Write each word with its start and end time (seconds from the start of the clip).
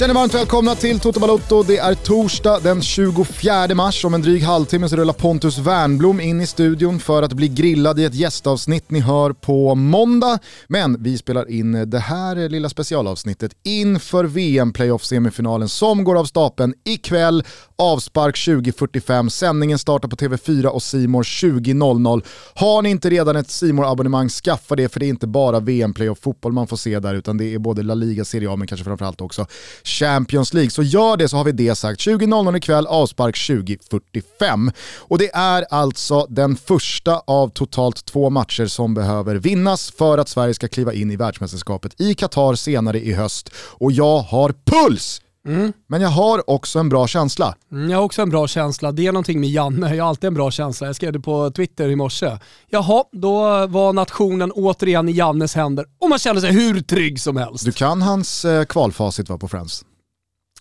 Känner 0.00 0.14
varmt 0.14 0.34
välkomna 0.34 0.74
till 0.74 1.00
Toto 1.00 1.20
Balotto. 1.20 1.62
Det 1.62 1.78
är 1.78 1.94
torsdag 1.94 2.60
den 2.62 2.82
24 2.82 3.74
mars. 3.74 4.04
Om 4.04 4.14
en 4.14 4.22
dryg 4.22 4.42
halvtimme 4.42 4.88
så 4.88 4.96
rullar 4.96 5.12
Pontus 5.12 5.58
Wernblom 5.58 6.20
in 6.20 6.40
i 6.40 6.46
studion 6.46 7.00
för 7.00 7.22
att 7.22 7.32
bli 7.32 7.48
grillad 7.48 8.00
i 8.00 8.04
ett 8.04 8.14
gästavsnitt 8.14 8.90
ni 8.90 9.00
hör 9.00 9.32
på 9.32 9.74
måndag. 9.74 10.38
Men 10.68 11.02
vi 11.02 11.18
spelar 11.18 11.50
in 11.50 11.90
det 11.90 11.98
här 11.98 12.48
lilla 12.48 12.68
specialavsnittet 12.68 13.52
inför 13.64 14.24
VM-playoff-semifinalen 14.24 15.68
som 15.68 16.04
går 16.04 16.18
av 16.18 16.24
stapeln 16.24 16.74
ikväll. 16.84 17.44
Avspark 17.76 18.36
20.45. 18.36 19.28
Sändningen 19.28 19.78
startar 19.78 20.08
på 20.08 20.16
TV4 20.16 20.66
och 20.66 20.82
Simor 20.82 21.22
20.00. 21.22 22.24
Har 22.54 22.82
ni 22.82 22.90
inte 22.90 23.10
redan 23.10 23.36
ett 23.36 23.50
simor 23.50 23.92
abonnemang 23.92 24.28
skaffa 24.28 24.76
det 24.76 24.88
för 24.88 25.00
det 25.00 25.06
är 25.06 25.08
inte 25.08 25.26
bara 25.26 25.60
VM-playoff-fotboll 25.60 26.52
man 26.52 26.66
får 26.66 26.76
se 26.76 26.98
där 26.98 27.14
utan 27.14 27.36
det 27.36 27.54
är 27.54 27.58
både 27.58 27.82
La 27.82 27.94
Liga, 27.94 28.24
Serie 28.24 28.50
A 28.50 28.56
men 28.56 28.66
kanske 28.66 28.84
framförallt 28.84 29.20
också 29.20 29.46
Champions 29.90 30.54
League. 30.54 30.70
Så 30.70 30.82
gör 30.82 31.16
det 31.16 31.28
så 31.28 31.36
har 31.36 31.44
vi 31.44 31.52
det 31.52 31.74
sagt. 31.74 32.00
20.00 32.00 32.56
ikväll, 32.56 32.86
avspark 32.86 33.34
20.45. 33.34 34.72
Och 34.98 35.18
det 35.18 35.30
är 35.34 35.66
alltså 35.70 36.26
den 36.28 36.56
första 36.56 37.22
av 37.26 37.48
totalt 37.48 38.04
två 38.04 38.30
matcher 38.30 38.66
som 38.66 38.94
behöver 38.94 39.36
vinnas 39.36 39.90
för 39.90 40.18
att 40.18 40.28
Sverige 40.28 40.54
ska 40.54 40.68
kliva 40.68 40.92
in 40.92 41.10
i 41.10 41.16
världsmästerskapet 41.16 42.00
i 42.00 42.14
Qatar 42.14 42.54
senare 42.54 43.00
i 43.00 43.12
höst. 43.12 43.50
Och 43.56 43.92
jag 43.92 44.18
har 44.18 44.54
puls! 44.64 45.20
Mm. 45.46 45.72
Men 45.86 46.00
jag 46.00 46.08
har 46.08 46.50
också 46.50 46.78
en 46.78 46.88
bra 46.88 47.06
känsla. 47.06 47.54
Mm, 47.72 47.90
jag 47.90 47.98
har 47.98 48.04
också 48.04 48.22
en 48.22 48.30
bra 48.30 48.48
känsla. 48.48 48.92
Det 48.92 49.06
är 49.06 49.12
någonting 49.12 49.40
med 49.40 49.50
Janne, 49.50 49.94
jag 49.94 50.04
har 50.04 50.08
alltid 50.08 50.28
en 50.28 50.34
bra 50.34 50.50
känsla. 50.50 50.86
Jag 50.86 50.96
skrev 50.96 51.12
det 51.12 51.20
på 51.20 51.50
Twitter 51.50 51.88
i 51.88 51.96
morse. 51.96 52.38
Jaha, 52.68 53.04
då 53.12 53.66
var 53.66 53.92
nationen 53.92 54.52
återigen 54.52 55.08
i 55.08 55.12
Jannes 55.12 55.54
händer 55.54 55.86
och 56.00 56.08
man 56.08 56.18
kände 56.18 56.40
sig 56.40 56.52
hur 56.52 56.80
trygg 56.80 57.20
som 57.20 57.36
helst. 57.36 57.64
Du 57.64 57.72
kan 57.72 58.02
hans 58.02 58.44
eh, 58.44 58.64
kvalfacit 58.64 59.28
va, 59.28 59.38
på 59.38 59.48
Friends? 59.48 59.84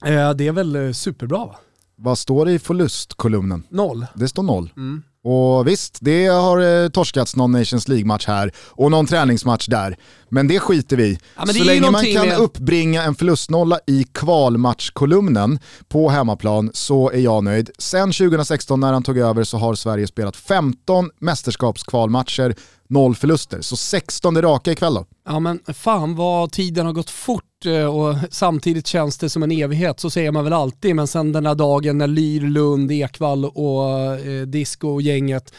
Eh, 0.05 0.31
det 0.31 0.47
är 0.47 0.51
väl 0.51 0.75
eh, 0.75 0.91
superbra 0.91 1.45
va? 1.45 1.55
Vad 1.95 2.17
står 2.17 2.45
det 2.45 2.51
i 2.51 2.59
förlustkolumnen? 2.59 3.63
Noll. 3.69 4.05
Det 4.13 4.27
står 4.27 4.43
noll. 4.43 4.71
Mm. 4.77 5.03
Och 5.23 5.67
visst, 5.67 5.97
det 6.01 6.27
har 6.27 6.83
eh, 6.83 6.89
torskats 6.89 7.35
någon 7.35 7.51
Nations 7.51 7.87
League-match 7.87 8.27
här 8.27 8.51
och 8.57 8.91
någon 8.91 9.05
träningsmatch 9.05 9.67
där. 9.67 9.97
Men 10.29 10.47
det 10.47 10.59
skiter 10.59 10.97
vi 10.97 11.19
ja, 11.37 11.45
Så 11.45 11.63
länge 11.63 11.91
man 11.91 12.05
kan 12.13 12.27
med... 12.27 12.37
uppbringa 12.37 13.03
en 13.03 13.15
förlustnolla 13.15 13.79
i 13.87 14.05
kvalmatchkolumnen 14.13 15.59
på 15.87 16.09
hemmaplan 16.09 16.71
så 16.73 17.11
är 17.11 17.19
jag 17.19 17.43
nöjd. 17.43 17.69
Sen 17.77 18.11
2016 18.11 18.79
när 18.79 18.93
han 18.93 19.03
tog 19.03 19.17
över 19.17 19.43
så 19.43 19.57
har 19.57 19.75
Sverige 19.75 20.07
spelat 20.07 20.35
15 20.35 21.09
mästerskapskvalmatcher, 21.19 22.55
noll 22.89 23.15
förluster. 23.15 23.61
Så 23.61 23.75
16 23.77 24.41
raka 24.41 24.71
ikväll 24.71 24.93
då. 24.93 25.05
Ja 25.25 25.39
men 25.39 25.59
fan 25.67 26.15
vad 26.15 26.51
tiden 26.51 26.85
har 26.85 26.93
gått 26.93 27.09
fort 27.09 27.65
eh, 27.65 27.85
och 27.85 28.15
samtidigt 28.31 28.87
känns 28.87 29.17
det 29.17 29.29
som 29.29 29.43
en 29.43 29.51
evighet, 29.51 29.99
så 29.99 30.09
säger 30.09 30.31
man 30.31 30.43
väl 30.43 30.53
alltid. 30.53 30.95
Men 30.95 31.07
sen 31.07 31.31
den 31.31 31.43
där 31.43 31.55
dagen 31.55 31.97
när 31.97 32.07
Lyr, 32.07 32.41
Lund, 32.41 32.91
Ekvall 32.91 33.45
och 33.45 33.99
eh, 33.99 34.41
Disco-gänget 34.41 35.53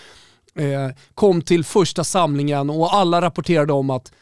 eh, 0.54 0.96
kom 1.14 1.42
till 1.42 1.64
första 1.64 2.04
samlingen 2.04 2.70
och 2.70 2.94
alla 2.94 3.20
rapporterade 3.20 3.72
om 3.72 3.90
att 3.90 4.12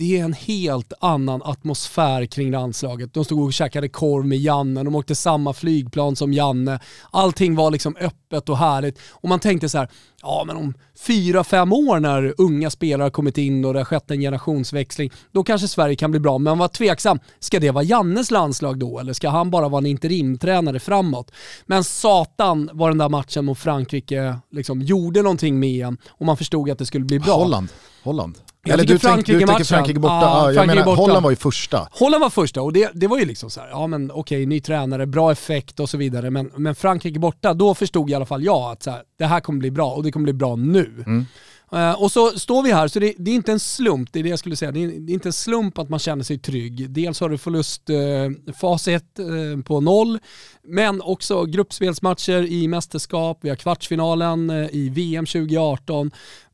det 0.00 0.18
är 0.18 0.24
en 0.24 0.32
helt 0.32 0.92
annan 1.00 1.42
atmosfär 1.42 2.26
kring 2.26 2.50
landslaget. 2.50 3.14
De 3.14 3.24
stod 3.24 3.44
och 3.44 3.52
käkade 3.52 3.88
korv 3.88 4.26
med 4.26 4.38
Janne, 4.38 4.82
de 4.82 4.94
åkte 4.94 5.14
samma 5.14 5.52
flygplan 5.52 6.16
som 6.16 6.32
Janne. 6.32 6.80
Allting 7.10 7.56
var 7.56 7.70
liksom 7.70 7.96
öppet 8.00 8.48
och 8.48 8.58
härligt. 8.58 8.98
Och 9.10 9.28
man 9.28 9.40
tänkte 9.40 9.68
så 9.68 9.78
här, 9.78 9.88
ja 10.22 10.44
men 10.46 10.56
om 10.56 10.74
fyra, 10.98 11.44
fem 11.44 11.72
år 11.72 12.00
när 12.00 12.34
unga 12.38 12.70
spelare 12.70 13.04
har 13.04 13.10
kommit 13.10 13.38
in 13.38 13.64
och 13.64 13.72
det 13.72 13.80
har 13.80 13.84
skett 13.84 14.10
en 14.10 14.20
generationsväxling, 14.20 15.10
då 15.32 15.44
kanske 15.44 15.68
Sverige 15.68 15.96
kan 15.96 16.10
bli 16.10 16.20
bra. 16.20 16.38
Men 16.38 16.50
man 16.50 16.58
var 16.58 16.68
tveksam, 16.68 17.18
ska 17.38 17.60
det 17.60 17.70
vara 17.70 17.84
Jannes 17.84 18.30
landslag 18.30 18.78
då 18.78 18.98
eller 18.98 19.12
ska 19.12 19.28
han 19.28 19.50
bara 19.50 19.68
vara 19.68 19.78
en 19.78 19.86
interimtränare 19.86 20.80
framåt? 20.80 21.30
Men 21.66 21.84
satan 21.84 22.70
var 22.72 22.88
den 22.88 22.98
där 22.98 23.08
matchen 23.08 23.44
mot 23.44 23.58
Frankrike 23.58 24.38
liksom 24.50 24.82
gjorde 24.82 25.22
någonting 25.22 25.60
med 25.60 25.86
en 25.86 25.98
och 26.08 26.26
man 26.26 26.36
förstod 26.36 26.70
att 26.70 26.78
det 26.78 26.86
skulle 26.86 27.04
bli 27.04 27.18
bra. 27.18 27.34
Holland. 27.34 27.68
Holland. 28.02 28.38
Jag 28.62 28.74
Eller 28.74 28.84
du, 28.84 28.98
Frankrike 28.98 29.32
tänk, 29.32 29.40
du 29.40 29.46
tänker 29.46 29.64
Frankrike 29.64 30.00
borta, 30.00 30.20
ja, 30.20 30.52
jag 30.52 30.66
menar 30.66 30.84
borta. 30.84 31.00
Holland 31.00 31.22
var 31.22 31.30
ju 31.30 31.36
första. 31.36 31.88
Holland 31.90 32.20
var 32.20 32.30
första 32.30 32.62
och 32.62 32.72
det, 32.72 32.90
det 32.94 33.06
var 33.06 33.18
ju 33.18 33.24
liksom 33.24 33.50
så 33.50 33.60
här, 33.60 33.68
ja 33.68 33.86
men 33.86 34.10
okej, 34.10 34.46
ny 34.46 34.60
tränare, 34.60 35.06
bra 35.06 35.32
effekt 35.32 35.80
och 35.80 35.90
så 35.90 35.96
vidare. 35.98 36.30
Men, 36.30 36.50
men 36.56 36.74
Frankrike 36.74 37.18
borta, 37.18 37.54
då 37.54 37.74
förstod 37.74 38.10
i 38.10 38.14
alla 38.14 38.26
fall 38.26 38.44
jag 38.44 38.72
att 38.72 38.82
så 38.82 38.90
här, 38.90 39.02
det 39.18 39.26
här 39.26 39.40
kommer 39.40 39.58
bli 39.58 39.70
bra 39.70 39.90
och 39.92 40.02
det 40.02 40.12
kommer 40.12 40.24
bli 40.24 40.32
bra 40.32 40.56
nu. 40.56 41.04
Mm. 41.06 41.26
Uh, 41.74 42.02
och 42.02 42.12
så 42.12 42.30
står 42.30 42.62
vi 42.62 42.72
här, 42.72 42.88
så 42.88 42.98
det, 42.98 43.14
det, 43.18 43.30
är 43.30 43.34
inte 43.34 43.52
en 43.52 43.60
slump, 43.60 44.12
det 44.12 44.18
är 44.18 44.22
det 44.22 44.28
jag 44.28 44.38
skulle 44.38 44.56
säga. 44.56 44.72
Det 44.72 44.84
är, 44.84 44.88
det 44.88 45.12
är 45.12 45.14
inte 45.14 45.28
en 45.28 45.32
slump 45.32 45.78
att 45.78 45.88
man 45.88 45.98
känner 45.98 46.24
sig 46.24 46.38
trygg. 46.38 46.90
Dels 46.90 47.20
har 47.20 47.28
du 47.28 47.38
förlustfacit 47.38 49.04
uh, 49.20 49.26
uh, 49.26 49.62
på 49.62 49.80
noll, 49.80 50.18
men 50.62 51.02
också 51.02 51.44
gruppspelsmatcher 51.44 52.46
i 52.46 52.68
mästerskap, 52.68 53.38
vi 53.40 53.48
har 53.48 53.56
kvartsfinalen 53.56 54.50
i 54.72 54.88
VM 54.88 55.26
2018. 55.26 56.10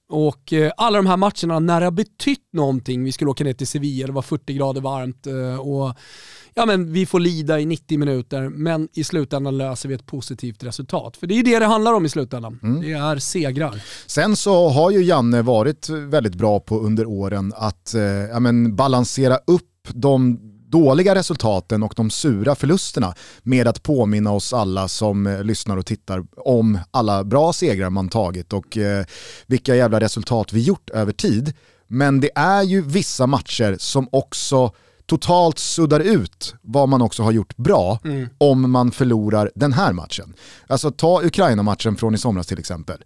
Och 0.08 0.52
eh, 0.52 0.72
alla 0.76 0.96
de 0.96 1.06
här 1.06 1.16
matcherna 1.16 1.58
när 1.58 1.80
det 1.80 1.86
har 1.86 1.90
betytt 1.90 2.52
någonting, 2.52 3.04
vi 3.04 3.12
skulle 3.12 3.30
åka 3.30 3.44
ner 3.44 3.52
till 3.52 3.66
Sevilla, 3.66 4.06
det 4.06 4.12
var 4.12 4.22
40 4.22 4.54
grader 4.54 4.80
varmt 4.80 5.26
eh, 5.26 5.60
och 5.60 5.94
ja, 6.54 6.66
men 6.66 6.92
vi 6.92 7.06
får 7.06 7.20
lida 7.20 7.60
i 7.60 7.66
90 7.66 7.98
minuter, 7.98 8.48
men 8.48 8.88
i 8.92 9.04
slutändan 9.04 9.58
löser 9.58 9.88
vi 9.88 9.94
ett 9.94 10.06
positivt 10.06 10.64
resultat. 10.64 11.16
För 11.16 11.26
det 11.26 11.38
är 11.38 11.42
det 11.42 11.58
det 11.58 11.66
handlar 11.66 11.92
om 11.92 12.04
i 12.04 12.08
slutändan. 12.08 12.60
Mm. 12.62 12.80
Det 12.80 12.92
är 12.92 13.18
segrar. 13.18 13.82
Sen 14.06 14.36
så 14.36 14.68
har 14.68 14.90
ju 14.90 15.02
Janne 15.02 15.42
varit 15.42 15.88
väldigt 15.88 16.34
bra 16.34 16.60
på 16.60 16.80
under 16.80 17.06
åren 17.06 17.52
att 17.56 17.94
eh, 17.94 18.02
ja, 18.02 18.40
men 18.40 18.76
balansera 18.76 19.36
upp 19.46 19.88
de 19.92 20.40
dåliga 20.68 21.14
resultaten 21.14 21.82
och 21.82 21.92
de 21.96 22.10
sura 22.10 22.54
förlusterna 22.54 23.14
med 23.42 23.68
att 23.68 23.82
påminna 23.82 24.32
oss 24.32 24.52
alla 24.52 24.88
som 24.88 25.26
eh, 25.26 25.44
lyssnar 25.44 25.76
och 25.76 25.86
tittar 25.86 26.24
om 26.36 26.78
alla 26.90 27.24
bra 27.24 27.52
segrar 27.52 27.90
man 27.90 28.08
tagit 28.08 28.52
och 28.52 28.76
eh, 28.76 29.04
vilka 29.46 29.76
jävla 29.76 30.00
resultat 30.00 30.52
vi 30.52 30.62
gjort 30.62 30.90
över 30.90 31.12
tid. 31.12 31.52
Men 31.88 32.20
det 32.20 32.30
är 32.34 32.62
ju 32.62 32.82
vissa 32.82 33.26
matcher 33.26 33.76
som 33.78 34.08
också 34.12 34.72
totalt 35.06 35.58
suddar 35.58 36.00
ut 36.00 36.54
vad 36.62 36.88
man 36.88 37.02
också 37.02 37.22
har 37.22 37.32
gjort 37.32 37.56
bra 37.56 37.98
mm. 38.04 38.28
om 38.38 38.70
man 38.70 38.90
förlorar 38.90 39.50
den 39.54 39.72
här 39.72 39.92
matchen. 39.92 40.34
Alltså 40.66 40.90
ta 40.90 41.22
Ukraina-matchen 41.22 41.96
från 41.96 42.14
i 42.14 42.18
somras 42.18 42.46
till 42.46 42.58
exempel. 42.58 43.04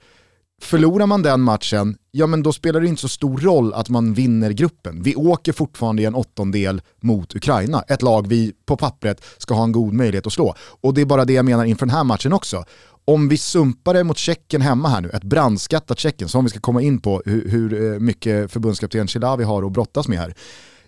Förlorar 0.63 1.07
man 1.07 1.23
den 1.23 1.41
matchen, 1.41 1.97
ja 2.11 2.27
men 2.27 2.43
då 2.43 2.53
spelar 2.53 2.81
det 2.81 2.87
inte 2.87 3.03
så 3.03 3.09
stor 3.09 3.39
roll 3.39 3.75
att 3.75 3.89
man 3.89 4.15
vinner 4.15 4.51
gruppen. 4.51 5.03
Vi 5.03 5.17
åker 5.17 5.53
fortfarande 5.53 6.03
i 6.03 6.05
en 6.05 6.15
åttondel 6.15 6.83
mot 7.01 7.35
Ukraina, 7.35 7.83
ett 7.89 8.03
lag 8.03 8.29
vi 8.29 8.53
på 8.67 8.77
pappret 8.77 9.25
ska 9.39 9.55
ha 9.55 9.65
en 9.65 9.73
god 9.73 9.93
möjlighet 9.93 10.27
att 10.27 10.33
slå. 10.33 10.55
Och 10.59 10.95
det 10.95 11.01
är 11.01 11.05
bara 11.05 11.25
det 11.25 11.33
jag 11.33 11.45
menar 11.45 11.65
inför 11.65 11.87
den 11.87 11.95
här 11.95 12.05
matchen 12.05 12.33
också. 12.33 12.65
Om 13.05 13.29
vi 13.29 13.37
sumpar 13.37 13.95
det 13.95 14.05
mot 14.05 14.19
Tjeckien 14.19 14.63
hemma 14.63 14.89
här 14.89 15.01
nu, 15.01 15.11
ett 15.11 15.25
brandskattat 15.25 15.99
Tjeckien, 15.99 16.29
som 16.29 16.45
vi 16.45 16.51
ska 16.51 16.61
komma 16.61 16.83
in 16.83 17.01
på 17.01 17.23
hur, 17.25 17.49
hur 17.49 17.99
mycket 18.01 18.53
förbundskapten 18.53 19.09
Chilavi 19.09 19.45
har 19.45 19.63
att 19.63 19.73
brottas 19.73 20.09
med 20.09 20.19
här 20.19 20.35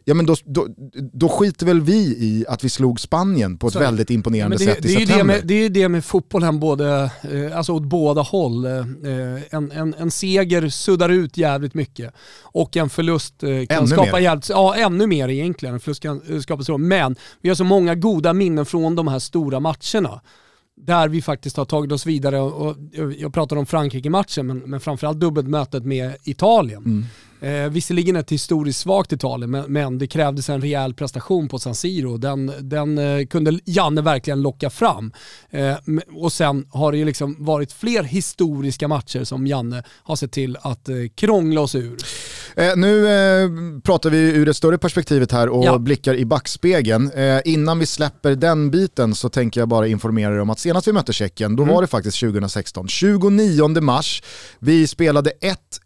ja 0.04 0.14
men 0.14 0.26
då, 0.26 0.36
då, 0.44 0.66
då 1.12 1.28
skiter 1.28 1.66
väl 1.66 1.80
vi 1.80 2.16
i 2.18 2.44
att 2.48 2.64
vi 2.64 2.68
slog 2.68 3.00
Spanien 3.00 3.58
på 3.58 3.66
ett 3.66 3.72
så, 3.72 3.78
väldigt 3.78 4.10
imponerande 4.10 4.56
det, 4.56 4.64
sätt 4.64 4.82
det 4.82 4.88
i 4.88 4.92
september. 4.92 5.18
Det, 5.18 5.24
med, 5.24 5.46
det 5.46 5.54
är 5.54 5.62
ju 5.62 5.68
det 5.68 5.88
med 5.88 6.04
fotbollen 6.04 6.60
både, 6.60 7.10
eh, 7.32 7.56
alltså 7.56 7.72
åt 7.72 7.82
båda 7.82 8.20
håll. 8.20 8.64
Eh, 8.64 8.72
en, 9.50 9.70
en, 9.70 9.94
en 9.98 10.10
seger 10.10 10.68
suddar 10.68 11.08
ut 11.08 11.36
jävligt 11.36 11.74
mycket 11.74 12.14
och 12.42 12.76
en 12.76 12.90
förlust 12.90 13.42
eh, 13.42 13.48
kan 13.48 13.78
ännu 13.78 13.86
skapa 13.86 14.20
jävligt, 14.20 14.48
ja 14.48 14.74
ännu 14.74 15.06
mer 15.06 15.28
egentligen. 15.28 15.74
En 15.74 15.80
förlust 15.80 16.02
kan 16.02 16.42
skapa 16.42 16.62
så. 16.62 16.78
Men 16.78 17.16
vi 17.40 17.48
har 17.48 17.56
så 17.56 17.64
många 17.64 17.94
goda 17.94 18.32
minnen 18.32 18.66
från 18.66 18.94
de 18.94 19.08
här 19.08 19.18
stora 19.18 19.60
matcherna 19.60 20.20
där 20.76 21.08
vi 21.08 21.22
faktiskt 21.22 21.56
har 21.56 21.64
tagit 21.64 21.92
oss 21.92 22.06
vidare. 22.06 22.40
Och 22.40 22.76
jag 23.18 23.34
pratar 23.34 23.56
om 23.56 23.66
Frankrike-matchen, 23.66 24.46
men, 24.46 24.58
men 24.58 24.80
framförallt 24.80 25.20
dubbelmötet 25.20 25.84
med 25.84 26.16
Italien. 26.24 26.84
Mm. 26.84 27.04
Eh, 27.42 27.68
visserligen 27.68 28.16
ett 28.16 28.32
historiskt 28.32 28.80
svagt 28.80 29.12
Italien, 29.12 29.50
men, 29.50 29.72
men, 29.72 29.98
det 29.98 30.06
krävdes 30.06 30.48
en 30.48 30.60
rejäl 30.60 30.94
prestation 30.94 31.48
på 31.48 31.58
San 31.58 31.74
Siro. 31.74 32.16
Den, 32.16 32.52
den 32.60 32.98
eh, 32.98 33.26
kunde 33.26 33.58
Janne 33.64 34.02
verkligen 34.02 34.42
locka 34.42 34.70
fram. 34.70 35.12
Eh, 35.50 35.76
och 36.16 36.32
sen 36.32 36.66
har 36.70 36.92
det 36.92 36.98
ju 36.98 37.04
liksom 37.04 37.36
varit 37.38 37.72
fler 37.72 38.02
historiska 38.02 38.88
matcher 38.88 39.24
som 39.24 39.46
Janne 39.46 39.82
har 40.02 40.16
sett 40.16 40.32
till 40.32 40.56
att 40.60 40.88
eh, 40.88 40.96
krångla 41.14 41.60
oss 41.60 41.74
ur. 41.74 41.96
Eh, 42.56 42.76
nu 42.76 43.08
eh, 43.08 43.50
pratar 43.80 44.10
vi 44.10 44.18
ur 44.18 44.46
det 44.46 44.54
större 44.54 44.78
perspektivet 44.78 45.32
här 45.32 45.48
och 45.48 45.64
ja. 45.64 45.78
blickar 45.78 46.14
i 46.14 46.24
backspegeln. 46.24 47.10
innan 47.44 47.78
vi 47.78 47.86
släpper 47.86 48.34
den 48.34 48.70
biten 48.70 49.14
så 49.14 49.28
tänker 49.28 49.60
jag 49.60 49.68
bara 49.68 49.86
informera 49.86 50.34
er 50.34 50.40
om 50.40 50.50
att 50.50 50.58
senast 50.58 50.88
vi 50.88 50.92
mötte 50.92 51.12
Tjeckien, 51.12 51.56
då 51.56 51.62
mm. 51.62 51.74
var 51.74 51.82
det 51.82 51.88
faktiskt 51.88 52.20
2016. 52.20 52.88
29 52.88 53.80
mars, 53.80 54.22
vi 54.58 54.86
spelade 54.86 55.32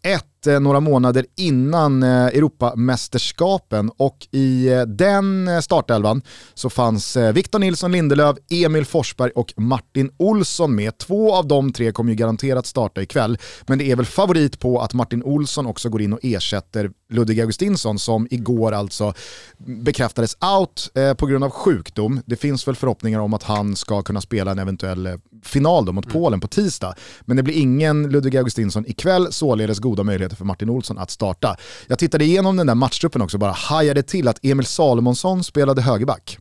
1-1 0.03 0.19
Eh, 0.45 0.59
några 0.59 0.79
månader 0.79 1.25
innan 1.35 2.03
eh, 2.03 2.09
Europamästerskapen 2.09 3.91
och 3.97 4.27
i 4.31 4.67
eh, 4.67 4.81
den 4.81 5.49
startelvan 5.63 6.21
så 6.53 6.69
fanns 6.69 7.17
Victor 7.33 7.59
Nilsson 7.59 7.91
Lindelöf, 7.91 8.37
Emil 8.49 8.85
Forsberg 8.85 9.31
och 9.31 9.53
Martin 9.57 10.11
Olsson 10.17 10.75
med. 10.75 10.97
Två 10.97 11.35
av 11.35 11.47
de 11.47 11.73
tre 11.73 11.91
kommer 11.91 12.11
ju 12.11 12.15
garanterat 12.15 12.65
starta 12.65 13.01
ikväll, 13.01 13.37
men 13.67 13.77
det 13.77 13.91
är 13.91 13.95
väl 13.95 14.05
favorit 14.05 14.59
på 14.59 14.81
att 14.81 14.93
Martin 14.93 15.23
Olsson 15.23 15.65
också 15.65 15.89
går 15.89 16.01
in 16.01 16.13
och 16.13 16.19
ersätter 16.23 16.91
Ludvig 17.09 17.41
Augustinsson 17.41 17.99
som 17.99 18.27
igår 18.31 18.71
alltså 18.71 19.13
bekräftades 19.57 20.37
out 20.57 20.91
på 21.17 21.25
grund 21.25 21.43
av 21.43 21.49
sjukdom. 21.49 22.21
Det 22.25 22.35
finns 22.35 22.67
väl 22.67 22.75
förhoppningar 22.75 23.19
om 23.19 23.33
att 23.33 23.43
han 23.43 23.75
ska 23.75 24.01
kunna 24.01 24.21
spela 24.21 24.51
en 24.51 24.59
eventuell 24.59 25.19
final 25.47 25.85
då 25.85 25.91
mot 25.91 26.05
mm. 26.05 26.13
Polen 26.13 26.39
på 26.39 26.47
tisdag. 26.47 26.95
Men 27.21 27.37
det 27.37 27.43
blir 27.43 27.53
ingen 27.53 28.09
Ludvig 28.09 28.37
Augustinsson 28.37 28.85
ikväll, 28.87 29.31
således 29.31 29.79
goda 29.79 30.03
möjligheter 30.03 30.35
för 30.35 30.45
Martin 30.45 30.69
Olsson 30.69 30.97
att 30.97 31.11
starta. 31.11 31.55
Jag 31.87 31.99
tittade 31.99 32.25
igenom 32.25 32.57
den 32.57 32.67
där 32.67 32.75
matchtruppen 32.75 33.21
också, 33.21 33.37
bara 33.37 33.51
hajade 33.51 34.03
till 34.03 34.27
att 34.27 34.45
Emil 34.45 34.65
Salomonsson 34.65 35.43
spelade 35.43 35.81
högerback. 35.81 36.37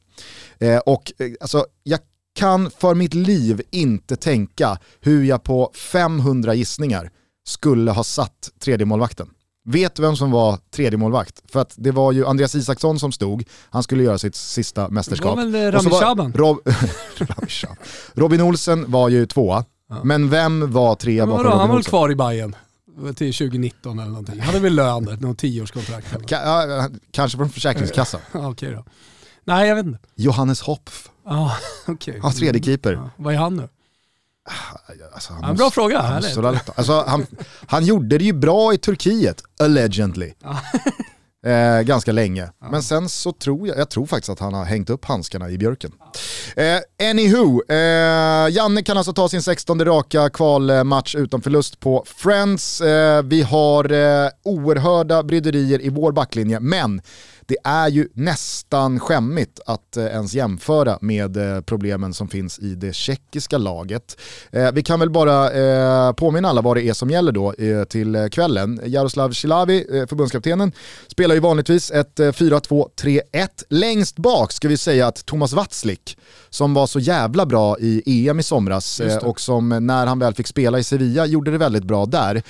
Eh, 0.58 0.78
och 0.78 1.12
eh, 1.18 1.26
alltså, 1.40 1.66
jag 1.82 2.00
kan 2.36 2.70
för 2.70 2.94
mitt 2.94 3.14
liv 3.14 3.62
inte 3.70 4.16
tänka 4.16 4.78
hur 5.00 5.24
jag 5.24 5.42
på 5.42 5.70
500 5.74 6.54
gissningar 6.54 7.10
skulle 7.46 7.90
ha 7.90 8.04
satt 8.04 8.50
tredje 8.60 8.86
målvakten. 8.86 9.28
Vet 9.68 9.98
vem 9.98 10.16
som 10.16 10.30
var 10.30 10.58
tredje 10.70 10.98
målvakt? 10.98 11.42
För 11.52 11.60
att 11.60 11.74
det 11.76 11.90
var 11.90 12.12
ju 12.12 12.26
Andreas 12.26 12.54
Isaksson 12.54 12.98
som 12.98 13.12
stod, 13.12 13.44
han 13.70 13.82
skulle 13.82 14.02
göra 14.02 14.18
sitt 14.18 14.34
sista 14.34 14.88
mästerskap. 14.88 15.36
Det 15.36 15.44
var 15.44 15.50
väl 15.52 15.72
Rami 15.72 15.90
Shaban? 15.90 16.32
Rob 16.32 16.58
Robin 18.14 18.40
Olsen 18.40 18.90
var 18.90 19.08
ju 19.08 19.26
tvåa, 19.26 19.64
ja. 19.88 20.04
men 20.04 20.30
vem 20.30 20.72
var 20.72 20.94
trea 20.94 21.26
bakom 21.26 21.44
Robin 21.44 21.52
Olsen? 21.52 21.60
Han 21.60 21.68
var 21.68 21.76
väl 21.76 21.84
kvar 21.84 22.10
i 22.10 22.14
Bayern 22.14 22.56
till 23.14 23.34
2019 23.34 23.98
eller 23.98 24.10
någonting. 24.10 24.40
Han 24.40 24.46
hade 24.46 24.58
väl 24.58 24.74
lön 24.74 25.04
där, 25.04 25.16
någon 25.16 25.36
tioårskontrakt. 25.36 26.06
ja, 26.28 26.88
kanske 27.10 27.38
från 27.38 27.50
Försäkringskassan. 27.50 28.20
Okej 28.32 28.46
okay 28.46 28.70
då. 28.70 28.84
Nej 29.44 29.68
jag 29.68 29.76
vet 29.76 29.86
inte. 29.86 29.98
Johannes 30.14 30.60
Hopf. 30.60 31.10
Ah, 31.24 31.50
okay. 31.86 32.14
Ja, 32.22 32.32
tredje 32.36 32.62
keeper. 32.62 32.92
Ja, 32.92 33.10
vad 33.16 33.34
är 33.34 33.38
han 33.38 33.56
nu? 33.56 33.68
Alltså, 35.14 35.32
han 35.32 35.42
ja, 35.42 35.48
måste, 35.48 35.62
bra 35.62 35.70
fråga. 35.70 36.00
Han, 36.00 36.58
alltså, 36.74 37.04
han, 37.06 37.26
han 37.66 37.84
gjorde 37.84 38.18
det 38.18 38.24
ju 38.24 38.32
bra 38.32 38.74
i 38.74 38.78
Turkiet, 38.78 39.42
allegedly. 39.60 40.32
Eh, 41.46 41.80
ganska 41.82 42.12
länge. 42.12 42.50
Ja. 42.60 42.70
Men 42.70 42.82
sen 42.82 43.08
så 43.08 43.32
tror 43.32 43.68
jag, 43.68 43.78
jag 43.78 43.90
tror 43.90 44.06
faktiskt 44.06 44.30
att 44.30 44.40
han 44.40 44.54
har 44.54 44.64
hängt 44.64 44.90
upp 44.90 45.04
handskarna 45.04 45.50
i 45.50 45.58
björken. 45.58 45.92
Eh, 46.56 47.08
anywho, 47.10 47.62
eh, 47.68 48.50
Janne 48.50 48.82
kan 48.82 48.96
alltså 48.96 49.12
ta 49.12 49.28
sin 49.28 49.42
16 49.42 49.84
raka 49.84 50.30
kvalmatch 50.30 51.14
utan 51.14 51.42
förlust 51.42 51.80
på 51.80 52.04
Friends. 52.06 52.80
Eh, 52.80 53.22
vi 53.22 53.42
har 53.42 53.92
eh, 53.92 54.28
oerhörda 54.44 55.22
bryderier 55.22 55.82
i 55.82 55.88
vår 55.88 56.12
backlinje, 56.12 56.60
men 56.60 57.00
det 57.46 57.56
är 57.64 57.88
ju 57.88 58.08
nästan 58.12 59.00
skämmigt 59.00 59.60
att 59.66 59.96
eh, 59.96 60.04
ens 60.04 60.34
jämföra 60.34 60.98
med 61.00 61.36
eh, 61.36 61.60
problemen 61.60 62.14
som 62.14 62.28
finns 62.28 62.58
i 62.58 62.74
det 62.74 62.92
tjeckiska 62.92 63.58
laget. 63.58 64.20
Eh, 64.50 64.72
vi 64.72 64.82
kan 64.82 65.00
väl 65.00 65.10
bara 65.10 65.36
påminna 66.12 66.48
alla 66.48 66.60
vad 66.60 66.76
det 66.76 66.82
är 66.82 66.92
som 66.92 67.10
gäller 67.10 67.32
då 67.32 67.54
till 67.88 68.28
kvällen. 68.32 68.80
Jaroslav 68.84 69.30
Silavi, 69.30 70.06
förbundskaptenen, 70.08 70.72
spelar 71.06 71.34
ju 71.34 71.40
vanligtvis 71.40 71.90
ett 71.90 72.18
4-2-3-1. 72.18 73.20
Längst 73.68 74.16
bak 74.16 74.52
ska 74.52 74.68
vi 74.68 74.76
säga 74.76 75.06
att 75.06 75.26
Thomas 75.26 75.52
Watzlik, 75.52 76.18
som 76.50 76.74
var 76.74 76.86
så 76.86 76.98
jävla 76.98 77.46
bra 77.46 77.78
i 77.78 78.28
EM 78.28 78.40
i 78.40 78.42
somras 78.42 79.00
och 79.22 79.40
som 79.40 79.68
när 79.68 80.06
han 80.06 80.18
väl 80.18 80.34
fick 80.34 80.46
spela 80.46 80.78
i 80.78 80.84
Sevilla 80.84 81.26
gjorde 81.26 81.50
det 81.50 81.58
väldigt 81.58 81.84
bra 81.84 82.06
där. 82.06 82.42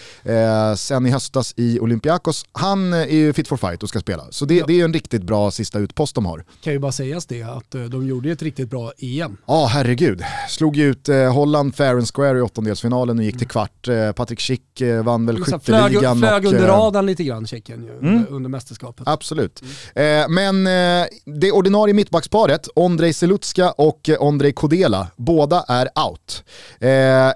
Sen 0.77 1.07
i 1.07 1.11
höstas 1.11 1.55
i 1.57 1.81
Olympiakos, 1.81 2.45
han 2.53 2.93
är 2.93 3.07
ju 3.07 3.33
fit 3.33 3.49
for 3.49 3.57
fight 3.57 3.83
och 3.83 3.89
ska 3.89 4.01
spela. 4.01 4.25
Så 4.31 4.45
det, 4.45 4.55
ja. 4.55 4.65
det 4.67 4.81
är 4.81 4.86
en 4.87 4.93
riktigt 4.93 5.23
bra 5.23 5.51
sista 5.51 5.79
utpost 5.79 6.15
de 6.15 6.27
har. 6.27 6.45
Kan 6.63 6.73
ju 6.73 6.79
bara 6.79 6.93
sägas 6.93 7.27
det 7.27 7.43
att 7.43 7.75
eh, 7.75 7.83
de 7.83 8.07
gjorde 8.07 8.31
ett 8.31 8.43
riktigt 8.43 8.71
bra 8.71 8.93
EM. 8.99 9.37
Ja, 9.47 9.55
ah, 9.55 9.67
herregud. 9.67 10.23
Slog 10.49 10.77
ju 10.77 10.91
ut 10.91 11.09
eh, 11.09 11.33
Holland 11.33 11.75
fair 11.75 11.95
and 11.95 12.09
square 12.15 12.39
i 12.39 12.41
åttondelsfinalen 12.41 13.19
och 13.19 13.25
gick 13.25 13.39
till 13.39 13.49
kvart. 13.49 13.89
Eh, 13.89 14.13
Patrik 14.13 14.41
Schick 14.41 14.81
eh, 14.81 15.05
vann 15.05 15.27
väl 15.27 15.45
skytteligan. 15.45 16.19
Flög, 16.19 16.19
flög 16.19 16.47
och, 16.47 16.53
under 16.53 16.69
radarn 16.69 17.07
lite 17.07 17.25
grann, 17.25 17.47
Tjeckien 17.47 17.83
ju, 17.85 18.09
mm. 18.09 18.27
under, 18.31 18.51
mästerskapet. 18.51 19.09
Absolut. 19.09 19.63
Mm. 19.95 20.35
men 20.35 20.65
det 21.25 21.53
ordinarie 21.53 21.95
mittbacksparet, 21.95 22.69
Ondrej 22.75 23.13
Selutska 23.13 23.71
och 23.71 24.11
Ondrej 24.19 24.53
Kodela, 24.53 25.09
båda 25.17 25.65
är 25.69 25.89
out. 26.07 26.45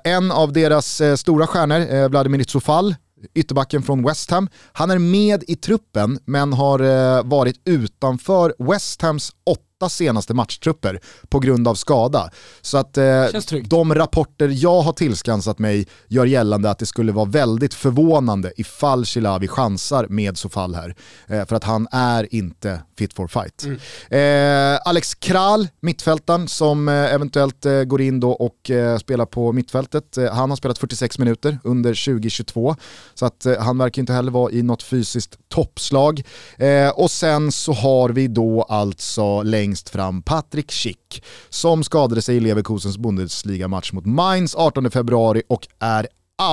en 0.05 0.33
av 0.33 0.53
deras 0.53 1.03
stora 1.17 1.47
stjärnor, 1.47 2.09
Vladimir 2.09 2.45
Zufal, 2.45 2.95
ytterbacken 3.35 3.83
från 3.83 4.07
West 4.07 4.31
Ham. 4.31 4.49
Han 4.73 4.91
är 4.91 4.99
med 4.99 5.45
i 5.47 5.57
truppen 5.57 6.19
men 6.25 6.53
har 6.53 6.81
eh, 6.81 7.23
varit 7.25 7.63
utanför 7.65 8.55
West 8.59 9.03
Hams 9.03 9.33
åtta 9.47 9.70
åtta 9.81 9.89
senaste 9.89 10.35
matchtrupper 10.35 11.01
på 11.29 11.39
grund 11.39 11.69
av 11.69 11.75
skada. 11.75 12.31
Så 12.61 12.79
att 12.79 12.99
eh, 12.99 13.27
de 13.65 13.95
rapporter 13.95 14.49
jag 14.53 14.81
har 14.81 14.93
tillskansat 14.93 15.59
mig 15.59 15.87
gör 16.09 16.27
gällande 16.27 16.71
att 16.71 16.79
det 16.79 16.87
skulle 16.87 17.13
vara 17.13 17.25
väldigt 17.25 17.75
förvånande 17.75 18.53
ifall 18.57 19.07
Chilavi 19.07 19.49
chansar 19.49 20.07
med 20.09 20.39
Sofall 20.39 20.75
här. 20.75 20.95
Eh, 21.27 21.47
för 21.47 21.57
att 21.57 21.65
han 21.65 21.89
är 21.93 22.35
inte 22.35 22.83
fit 22.99 23.15
for 23.15 23.29
fight. 23.29 23.65
Mm. 24.11 24.75
Eh, 24.75 24.81
Alex 24.85 25.15
Kral, 25.15 25.69
mittfältaren 25.81 26.49
som 26.49 26.89
eh, 26.89 27.15
eventuellt 27.15 27.67
eh, 27.67 27.83
går 27.83 28.01
in 28.01 28.21
då 28.21 28.31
och 28.31 28.71
eh, 28.71 28.99
spelar 28.99 29.27
på 29.27 29.53
mittfältet. 29.53 30.19
han 30.33 30.51
har 30.51 30.57
spelat 30.57 30.79
46 30.79 31.19
minuter 31.19 31.59
under 31.65 31.91
2022. 31.91 32.77
Så 33.15 33.27
att 33.27 33.47
han 33.61 33.79
verkar 33.79 34.03
inte 34.03 34.13
heller 34.13 34.33
vara 34.33 34.53
i 34.53 34.63
något 34.63 34.83
fysiskt 34.83 35.39
toppslag. 35.49 36.23
och 36.95 37.11
sen 37.11 37.53
så 37.53 37.73
har 37.73 38.09
vi 38.09 38.29
då 38.29 38.63
alltså 38.63 39.43
längre 39.43 39.70
längst 39.71 39.89
fram 39.89 40.23
Patrik 40.23 40.73
Schick 40.73 41.25
som 41.49 41.85
skadade 41.85 42.23
sig 42.23 42.37
i 42.37 42.41
Leverkusens 42.41 42.99
Bundesliga-match 42.99 43.93
mot 43.93 44.07
Mainz 44.07 44.55
18 44.55 44.91
februari 44.91 45.43
och 45.49 45.69
är 45.79 46.09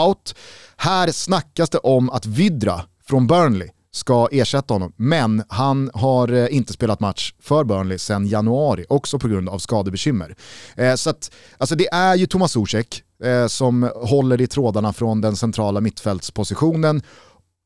out. 0.05 0.35
Här 0.77 1.11
snackas 1.11 1.69
det 1.69 1.77
om 1.77 2.09
att 2.09 2.25
Vidra 2.25 2.81
från 3.07 3.27
Burnley 3.27 3.69
ska 3.91 4.27
ersätta 4.31 4.73
honom, 4.73 4.93
men 4.95 5.43
han 5.49 5.91
har 5.93 6.33
eh, 6.33 6.55
inte 6.55 6.73
spelat 6.73 6.99
match 6.99 7.33
för 7.39 7.63
Burnley 7.63 7.97
sedan 7.97 8.27
januari, 8.27 8.85
också 8.89 9.19
på 9.19 9.27
grund 9.27 9.49
av 9.49 9.59
skadebekymmer. 9.59 10.35
Eh, 10.75 10.95
så 10.95 11.09
att, 11.09 11.31
alltså 11.57 11.75
det 11.75 11.87
är 11.87 12.15
ju 12.15 12.25
Thomas 12.25 12.51
Zuzek 12.51 13.03
eh, 13.23 13.47
som 13.47 13.91
håller 13.95 14.41
i 14.41 14.47
trådarna 14.47 14.93
från 14.93 15.21
den 15.21 15.35
centrala 15.35 15.81
mittfältspositionen 15.81 17.01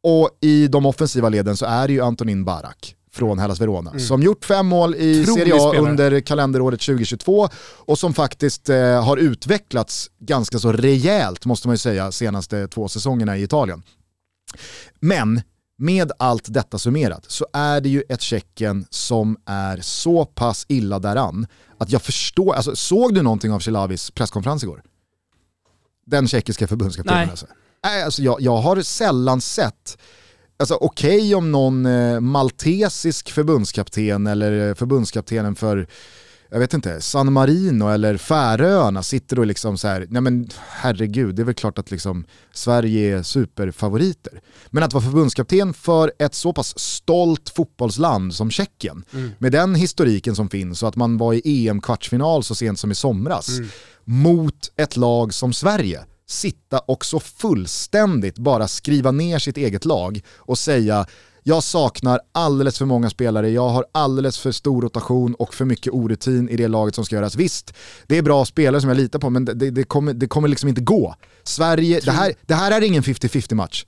och 0.03 0.29
i 0.41 0.67
de 0.67 0.85
offensiva 0.85 1.29
leden 1.29 1.57
så 1.57 1.65
är 1.65 1.87
det 1.87 1.93
ju 1.93 2.01
Antonin 2.01 2.45
Barak 2.45 2.95
från 3.13 3.39
Hellas 3.39 3.61
Verona. 3.61 3.89
Mm. 3.89 3.99
Som 3.99 4.23
gjort 4.23 4.45
fem 4.45 4.67
mål 4.67 4.95
i 4.95 5.25
Trolig 5.25 5.43
Serie 5.43 5.55
A 5.55 5.69
spelare. 5.69 5.91
under 5.91 6.19
kalenderåret 6.21 6.81
2022 6.81 7.49
och 7.75 7.99
som 7.99 8.13
faktiskt 8.13 8.69
eh, 8.69 9.03
har 9.03 9.17
utvecklats 9.17 10.11
ganska 10.19 10.59
så 10.59 10.71
rejält 10.71 11.45
måste 11.45 11.67
man 11.67 11.73
ju 11.73 11.77
säga 11.77 12.11
senaste 12.11 12.67
två 12.67 12.87
säsongerna 12.87 13.37
i 13.37 13.43
Italien. 13.43 13.83
Men 14.99 15.41
med 15.77 16.11
allt 16.19 16.53
detta 16.53 16.79
summerat 16.79 17.25
så 17.27 17.47
är 17.53 17.81
det 17.81 17.89
ju 17.89 18.03
ett 18.09 18.21
Tjeckien 18.21 18.85
som 18.89 19.37
är 19.45 19.79
så 19.81 20.25
pass 20.25 20.65
illa 20.69 20.99
däran 20.99 21.47
att 21.77 21.91
jag 21.91 22.01
förstår, 22.01 22.53
alltså 22.53 22.75
såg 22.75 23.13
du 23.13 23.21
någonting 23.21 23.51
av 23.51 23.59
Cilavis 23.59 24.11
presskonferens 24.11 24.63
igår? 24.63 24.83
Den 26.05 26.27
tjeckiska 26.27 26.67
förbundskaptenen 26.67 27.29
alltså. 27.29 27.45
Nej, 27.83 28.03
alltså 28.03 28.21
jag, 28.21 28.41
jag 28.41 28.57
har 28.57 28.81
sällan 28.81 29.41
sett 29.41 29.97
Alltså 30.61 30.75
okej 30.75 31.17
okay 31.17 31.35
om 31.35 31.51
någon 31.51 31.85
eh, 31.85 32.19
maltesisk 32.19 33.31
förbundskapten 33.31 34.27
eller 34.27 34.69
eh, 34.69 34.75
förbundskaptenen 34.75 35.55
för 35.55 35.87
jag 36.51 36.59
vet 36.59 36.73
inte, 36.73 37.01
San 37.01 37.33
Marino 37.33 37.89
eller 37.89 38.17
Färöarna 38.17 39.03
sitter 39.03 39.39
och 39.39 39.45
liksom 39.45 39.77
så 39.77 39.87
här, 39.87 40.05
nej 40.09 40.21
men 40.21 40.49
herregud, 40.69 41.35
det 41.35 41.41
är 41.41 41.43
väl 41.43 41.55
klart 41.55 41.77
att 41.77 41.91
liksom 41.91 42.25
Sverige 42.53 43.17
är 43.17 43.23
superfavoriter. 43.23 44.41
Men 44.69 44.83
att 44.83 44.93
vara 44.93 45.03
förbundskapten 45.03 45.73
för 45.73 46.11
ett 46.19 46.35
så 46.35 46.53
pass 46.53 46.79
stolt 46.79 47.49
fotbollsland 47.49 48.35
som 48.35 48.51
Tjeckien, 48.51 49.03
mm. 49.13 49.31
med 49.39 49.51
den 49.51 49.75
historiken 49.75 50.35
som 50.35 50.49
finns 50.49 50.83
och 50.83 50.89
att 50.89 50.95
man 50.95 51.17
var 51.17 51.33
i 51.33 51.67
EM-kvartsfinal 51.67 52.43
så 52.43 52.55
sent 52.55 52.79
som 52.79 52.91
i 52.91 52.95
somras, 52.95 53.49
mm. 53.49 53.69
mot 54.03 54.71
ett 54.75 54.97
lag 54.97 55.33
som 55.33 55.53
Sverige, 55.53 56.05
sitta 56.31 56.79
och 56.79 57.05
så 57.05 57.19
fullständigt 57.19 58.37
bara 58.37 58.67
skriva 58.67 59.11
ner 59.11 59.39
sitt 59.39 59.57
eget 59.57 59.85
lag 59.85 60.21
och 60.37 60.57
säga 60.57 61.05
jag 61.43 61.63
saknar 61.63 62.19
alldeles 62.31 62.77
för 62.77 62.85
många 62.85 63.09
spelare, 63.09 63.49
jag 63.49 63.69
har 63.69 63.85
alldeles 63.91 64.39
för 64.39 64.51
stor 64.51 64.81
rotation 64.81 65.33
och 65.33 65.53
för 65.53 65.65
mycket 65.65 65.93
orutin 65.93 66.49
i 66.49 66.57
det 66.57 66.67
laget 66.67 66.95
som 66.95 67.05
ska 67.05 67.15
göras. 67.15 67.35
Visst, 67.35 67.73
det 68.07 68.17
är 68.17 68.21
bra 68.21 68.45
spelare 68.45 68.81
som 68.81 68.89
jag 68.89 68.97
litar 68.97 69.19
på 69.19 69.29
men 69.29 69.45
det, 69.45 69.53
det, 69.53 69.83
kommer, 69.83 70.13
det 70.13 70.27
kommer 70.27 70.47
liksom 70.47 70.69
inte 70.69 70.81
gå. 70.81 71.15
Sverige, 71.43 71.99
det 72.05 72.11
här, 72.11 72.33
det 72.45 72.53
här 72.53 72.71
är 72.71 72.81
ingen 72.81 73.03
50-50 73.03 73.55
match. 73.55 73.85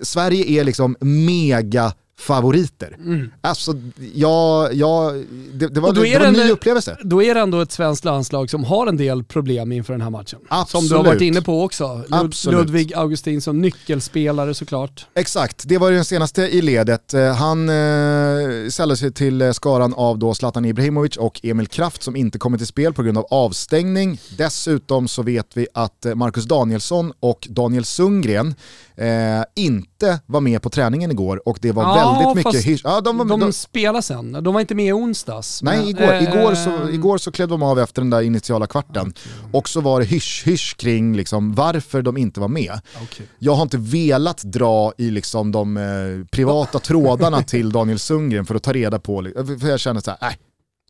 Sverige 0.00 0.60
är 0.60 0.64
liksom 0.64 0.96
mega 1.00 1.92
favoriter. 2.18 2.96
Mm. 2.98 3.30
Alltså, 3.40 3.72
ja, 4.14 4.70
ja, 4.72 5.12
det, 5.52 5.68
det 5.68 5.80
var, 5.80 5.92
det 5.92 6.18
var 6.18 6.26
en 6.26 6.32
ny 6.32 6.50
upplevelse. 6.50 6.96
Då 7.02 7.22
är 7.22 7.34
det 7.34 7.40
ändå 7.40 7.60
ett 7.60 7.72
svenskt 7.72 8.04
landslag 8.04 8.50
som 8.50 8.64
har 8.64 8.86
en 8.86 8.96
del 8.96 9.24
problem 9.24 9.72
inför 9.72 9.92
den 9.92 10.00
här 10.00 10.10
matchen. 10.10 10.38
Som 10.40 10.46
Absolut. 10.48 10.90
du 10.90 10.96
har 10.96 11.04
varit 11.04 11.20
inne 11.20 11.42
på 11.42 11.62
också. 11.64 12.04
Absolut. 12.10 12.58
Ludvig 12.58 12.94
Augustin 12.94 13.40
som 13.40 13.60
nyckelspelare 13.60 14.54
såklart. 14.54 15.06
Exakt, 15.14 15.62
det 15.68 15.78
var 15.78 15.88
ju 15.88 15.94
den 15.94 16.04
senaste 16.04 16.42
i 16.42 16.62
ledet. 16.62 17.14
Eh, 17.14 17.34
Han 17.34 17.68
eh, 17.68 18.68
sällade 18.68 18.96
sig 18.96 19.12
till 19.12 19.42
eh, 19.42 19.52
skaran 19.52 19.94
av 19.94 20.18
då 20.18 20.34
Zlatan 20.34 20.64
Ibrahimovic 20.64 21.16
och 21.16 21.40
Emil 21.42 21.66
Kraft 21.66 22.02
som 22.02 22.16
inte 22.16 22.38
kommit 22.38 22.60
till 22.60 22.66
spel 22.66 22.92
på 22.92 23.02
grund 23.02 23.18
av 23.18 23.26
avstängning. 23.30 24.20
Dessutom 24.38 25.08
så 25.08 25.22
vet 25.22 25.46
vi 25.54 25.66
att 25.74 26.06
eh, 26.06 26.14
Marcus 26.14 26.44
Danielsson 26.44 27.12
och 27.20 27.48
Daniel 27.50 27.84
Sundgren 27.84 28.54
eh, 28.96 29.44
inte 29.56 30.20
var 30.26 30.40
med 30.40 30.62
på 30.62 30.70
träningen 30.70 31.10
igår 31.10 31.48
och 31.48 31.58
det 31.62 31.72
var 31.72 31.82
Ja, 31.82 32.18
väldigt 32.24 32.46
mycket 32.46 32.64
hysch. 32.66 32.80
Ja, 32.84 33.00
de, 33.00 33.18
var- 33.18 33.24
De, 33.24 33.40
de, 33.40 33.52
spelar 33.52 34.00
sen, 34.00 34.32
de 34.32 34.54
var 34.54 34.60
inte 34.60 34.74
med 34.74 34.86
i 34.86 34.92
onsdags. 34.92 35.62
nej, 35.62 35.78
men, 35.78 35.88
igår, 35.88 36.12
eh, 36.14 36.22
igår, 36.22 36.54
så, 36.54 36.88
igår 36.90 37.18
så 37.18 37.32
klev 37.32 37.48
de 37.48 37.62
av 37.62 37.78
efter 37.78 38.02
den 38.02 38.10
där 38.10 38.20
initiala 38.22 38.66
kvarten. 38.66 39.14
Och 39.52 39.68
så 39.68 39.80
var 39.80 40.00
det 40.00 40.06
hysch-hysch 40.06 40.76
kring 40.76 41.16
liksom 41.16 41.54
varför 41.54 42.02
de 42.02 42.16
inte 42.16 42.40
var 42.40 42.48
med. 42.48 42.80
okej. 43.02 43.26
Jag 43.38 43.54
har 43.54 43.62
inte 43.62 43.78
velat 43.78 44.42
dra 44.42 44.92
i 44.98 45.10
liksom 45.10 45.52
de 45.52 45.76
eh, 45.76 46.26
privata 46.30 46.78
trådarna 46.78 47.42
till 47.42 47.70
Daniel 47.72 47.98
Sundgren 47.98 48.46
för 48.46 48.54
att 48.54 48.62
ta 48.62 48.72
reda 48.72 48.98
på, 48.98 49.28
för 49.60 49.68
jag 49.68 49.80
känner 49.80 50.00
så 50.00 50.10
här, 50.10 50.18
nej, 50.22 50.36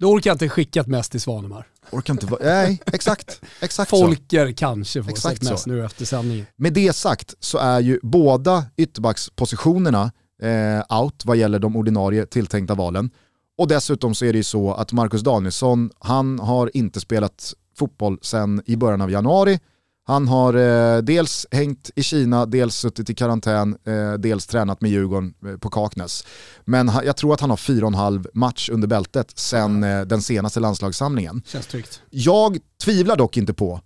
Då 0.01 0.07
orkar 0.11 0.31
jag 0.31 0.35
inte 0.35 0.49
skicka 0.49 0.81
ett 0.81 0.87
mest 0.87 1.11
till 1.11 1.21
Svanemar. 1.21 1.67
Orkar 1.91 2.15
inte 2.15 2.27
vara, 2.27 2.45
nej, 2.45 2.83
exakt, 2.93 3.41
exakt 3.61 3.91
så. 3.91 3.97
Folker 3.97 4.53
kanske 4.53 5.03
får 5.03 5.11
Exakt 5.11 5.43
mest 5.43 5.63
så. 5.63 5.71
nu 5.71 5.85
efter 5.85 6.05
sändningen. 6.05 6.47
Med 6.57 6.73
det 6.73 6.93
sagt 6.93 7.35
så 7.41 7.59
är 7.59 7.81
ju 7.81 8.01
båda 8.03 8.65
ytterbackspositionerna 8.77 10.13
eh, 10.43 10.99
out 11.01 11.23
vad 11.25 11.37
gäller 11.37 11.59
de 11.59 11.77
ordinarie 11.77 12.27
tilltänkta 12.27 12.75
valen. 12.75 13.11
Och 13.59 13.69
dessutom 13.69 14.15
så 14.15 14.25
är 14.25 14.33
det 14.33 14.39
ju 14.39 14.45
så 14.45 14.75
att 14.75 14.93
Marcus 14.93 15.23
Danielsson, 15.23 15.91
han 15.99 16.39
har 16.39 16.77
inte 16.77 17.01
spelat 17.01 17.55
fotboll 17.79 18.19
sedan 18.23 18.63
i 18.67 18.77
början 18.77 19.01
av 19.01 19.11
januari. 19.11 19.59
Han 20.09 20.29
har 20.29 20.55
eh, 20.55 20.99
dels 21.03 21.47
hängt 21.51 21.91
i 21.97 22.03
Kina, 22.03 22.47
dels 22.47 22.77
suttit 22.77 23.11
i 23.11 23.15
karantän, 23.15 23.77
eh, 23.87 24.13
dels 24.13 24.47
tränat 24.47 24.81
med 24.81 24.91
Djurgården 24.91 25.35
eh, 25.47 25.57
på 25.57 25.71
Kaknäs. 25.71 26.25
Men 26.65 26.89
ha, 26.89 27.05
jag 27.05 27.17
tror 27.17 27.35
att 27.35 27.41
han 27.41 27.51
har 27.51 27.57
fyra 27.57 27.87
och 27.87 27.93
en 27.93 27.99
halv 27.99 28.27
match 28.35 28.71
under 28.71 28.89
bältet 28.89 29.39
sedan 29.39 29.85
eh, 29.85 30.01
den 30.01 30.23
senaste 30.23 30.61
landslagssamlingen. 30.61 31.43
Känns 31.47 31.67
tryggt. 31.67 32.03
Jag 32.11 32.59
tvivlar 32.85 33.17
dock 33.17 33.37
inte 33.37 33.55
på 33.55 33.81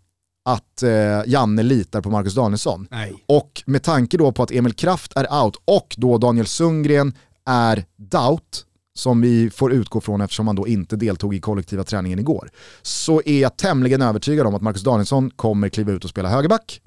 att 0.44 0.82
eh, 0.82 0.90
Janne 1.26 1.62
litar 1.62 2.00
på 2.00 2.10
Marcus 2.10 2.34
Danielsson. 2.34 2.88
Nej. 2.90 3.24
Och 3.26 3.62
med 3.66 3.82
tanke 3.82 4.16
då 4.16 4.32
på 4.32 4.42
att 4.42 4.50
Emil 4.50 4.72
Kraft 4.72 5.12
är 5.16 5.42
out 5.42 5.56
och 5.64 5.94
då 5.98 6.18
Daniel 6.18 6.46
Sundgren 6.46 7.14
är 7.46 7.84
doubt, 7.96 8.64
som 8.94 9.20
vi 9.20 9.50
får 9.50 9.72
utgå 9.72 10.00
från 10.00 10.20
eftersom 10.20 10.46
han 10.46 10.56
då 10.56 10.68
inte 10.68 10.96
deltog 10.96 11.34
i 11.34 11.40
kollektiva 11.40 11.84
träningen 11.84 12.18
igår, 12.18 12.50
så 12.82 13.22
är 13.24 13.40
jag 13.40 13.56
tämligen 13.56 14.02
övertygad 14.02 14.46
om 14.46 14.54
att 14.54 14.62
Marcus 14.62 14.82
Danielsson 14.82 15.30
kommer 15.30 15.68
kliva 15.68 15.92
ut 15.92 16.04
och 16.04 16.10
spela 16.10 16.28
högerback. 16.28 16.80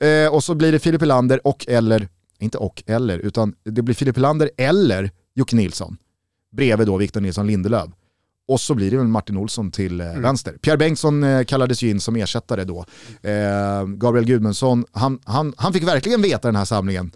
Eh, 0.00 0.34
och 0.34 0.44
så 0.44 0.54
blir 0.54 0.72
det 0.72 0.78
Filip 0.78 1.00
Helander 1.00 1.46
och 1.46 1.68
eller, 1.68 2.08
inte 2.38 2.58
och 2.58 2.82
eller, 2.86 3.18
utan 3.18 3.54
det 3.64 3.82
blir 3.82 3.94
Filip 3.94 4.16
Helander 4.16 4.50
eller 4.56 5.10
Jocke 5.34 5.56
Nilsson 5.56 5.96
bredvid 6.52 6.86
då 6.86 6.96
Victor 6.96 7.20
Nilsson 7.20 7.46
Lindelöf. 7.46 7.90
Och 8.48 8.60
så 8.60 8.74
blir 8.74 8.90
det 8.90 8.96
väl 8.96 9.06
Martin 9.06 9.36
Olsson 9.36 9.70
till 9.70 10.00
eh, 10.00 10.06
vänster. 10.06 10.52
Pierre 10.52 10.76
Bengtsson 10.76 11.24
eh, 11.24 11.44
kallades 11.44 11.82
ju 11.82 11.90
in 11.90 12.00
som 12.00 12.16
ersättare 12.16 12.64
då. 12.64 12.84
Eh, 13.22 13.86
Gabriel 13.86 14.26
Gudmundsson, 14.26 14.84
han, 14.92 15.18
han, 15.24 15.54
han 15.56 15.72
fick 15.72 15.82
verkligen 15.82 16.22
veta 16.22 16.48
den 16.48 16.56
här 16.56 16.64
samlingen 16.64 17.12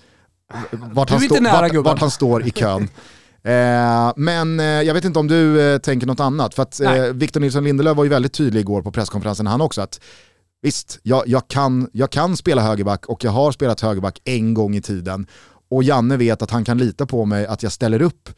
vart, 0.93 1.11
han, 1.11 1.21
stå, 1.21 1.41
nära, 1.41 1.61
vart, 1.61 1.85
vart 1.85 2.01
han 2.01 2.11
står 2.11 2.47
i 2.47 2.51
kön. 2.51 2.89
Eh, 3.45 4.13
men 4.17 4.61
eh, 4.61 4.67
jag 4.67 4.95
vet 4.95 5.05
inte 5.05 5.19
om 5.19 5.29
du 5.29 5.61
eh, 5.61 5.79
tänker 5.79 6.07
något 6.07 6.21
annat, 6.21 6.55
för 6.55 6.63
att 6.63 6.81
eh. 6.81 7.05
Victor 7.05 7.41
Nilsson 7.41 7.65
Lindelöf 7.65 7.97
var 7.97 8.05
ju 8.05 8.11
väldigt 8.11 8.33
tydlig 8.33 8.61
igår 8.61 8.83
på 8.83 8.93
presskonferensen 8.93 9.47
han 9.47 9.61
också, 9.61 9.81
att 9.81 10.01
visst, 10.63 10.99
jag, 11.03 11.23
jag, 11.27 11.49
kan, 11.49 11.89
jag 11.93 12.11
kan 12.11 12.37
spela 12.37 12.63
högerback 12.63 13.07
och 13.07 13.25
jag 13.25 13.31
har 13.31 13.53
spelat 13.53 13.81
högerback 13.81 14.21
en 14.25 14.55
gång 14.55 14.77
i 14.77 14.83
tiden. 14.83 15.27
Och 15.71 15.83
Janne 15.83 16.17
vet 16.17 16.43
att 16.43 16.51
han 16.51 16.65
kan 16.65 16.79
lita 16.79 17.07
på 17.07 17.25
mig 17.25 17.47
att 17.47 17.63
jag 17.63 17.73
ställer 17.73 18.03
upp 18.03 18.29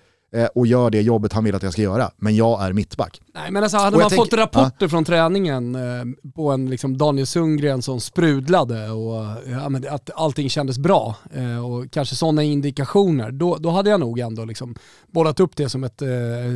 och 0.54 0.66
gör 0.66 0.90
det 0.90 1.00
jobbet 1.02 1.33
han 1.33 1.45
vill 1.45 1.54
att 1.54 1.62
jag 1.62 1.73
ska 1.73 1.83
göra. 1.83 2.11
Men 2.16 2.37
jag 2.37 2.62
är 2.66 2.73
mittback. 2.73 3.21
Nej 3.35 3.50
men 3.50 3.62
alltså 3.62 3.76
hade 3.76 3.90
man 3.97 4.00
jag 4.00 4.12
fått 4.12 4.33
rapporter 4.33 4.88
från 4.88 5.04
träningen 5.04 5.75
eh, 5.75 6.30
på 6.35 6.50
en 6.50 6.71
liksom 6.71 6.99
Daniel 6.99 7.26
Sundgren 7.26 7.83
som 7.83 8.00
sprudlade 8.00 8.90
och 8.90 9.25
eh, 9.25 9.33
ja, 9.50 9.68
men 9.68 9.88
att 9.88 10.11
allting 10.14 10.50
kändes 10.50 10.78
bra 10.78 11.14
eh, 11.35 11.66
och 11.66 11.90
kanske 11.90 12.16
sådana 12.16 12.42
indikationer, 12.42 13.30
då, 13.30 13.56
då 13.56 13.71
hade 13.71 13.90
jag 13.90 14.00
nog 14.00 14.18
ändå 14.18 14.45
liksom 14.45 14.75
bollat 15.06 15.40
upp 15.40 15.56
det 15.56 15.68
som 15.68 15.85
ett 15.85 16.02
eh, 16.02 16.09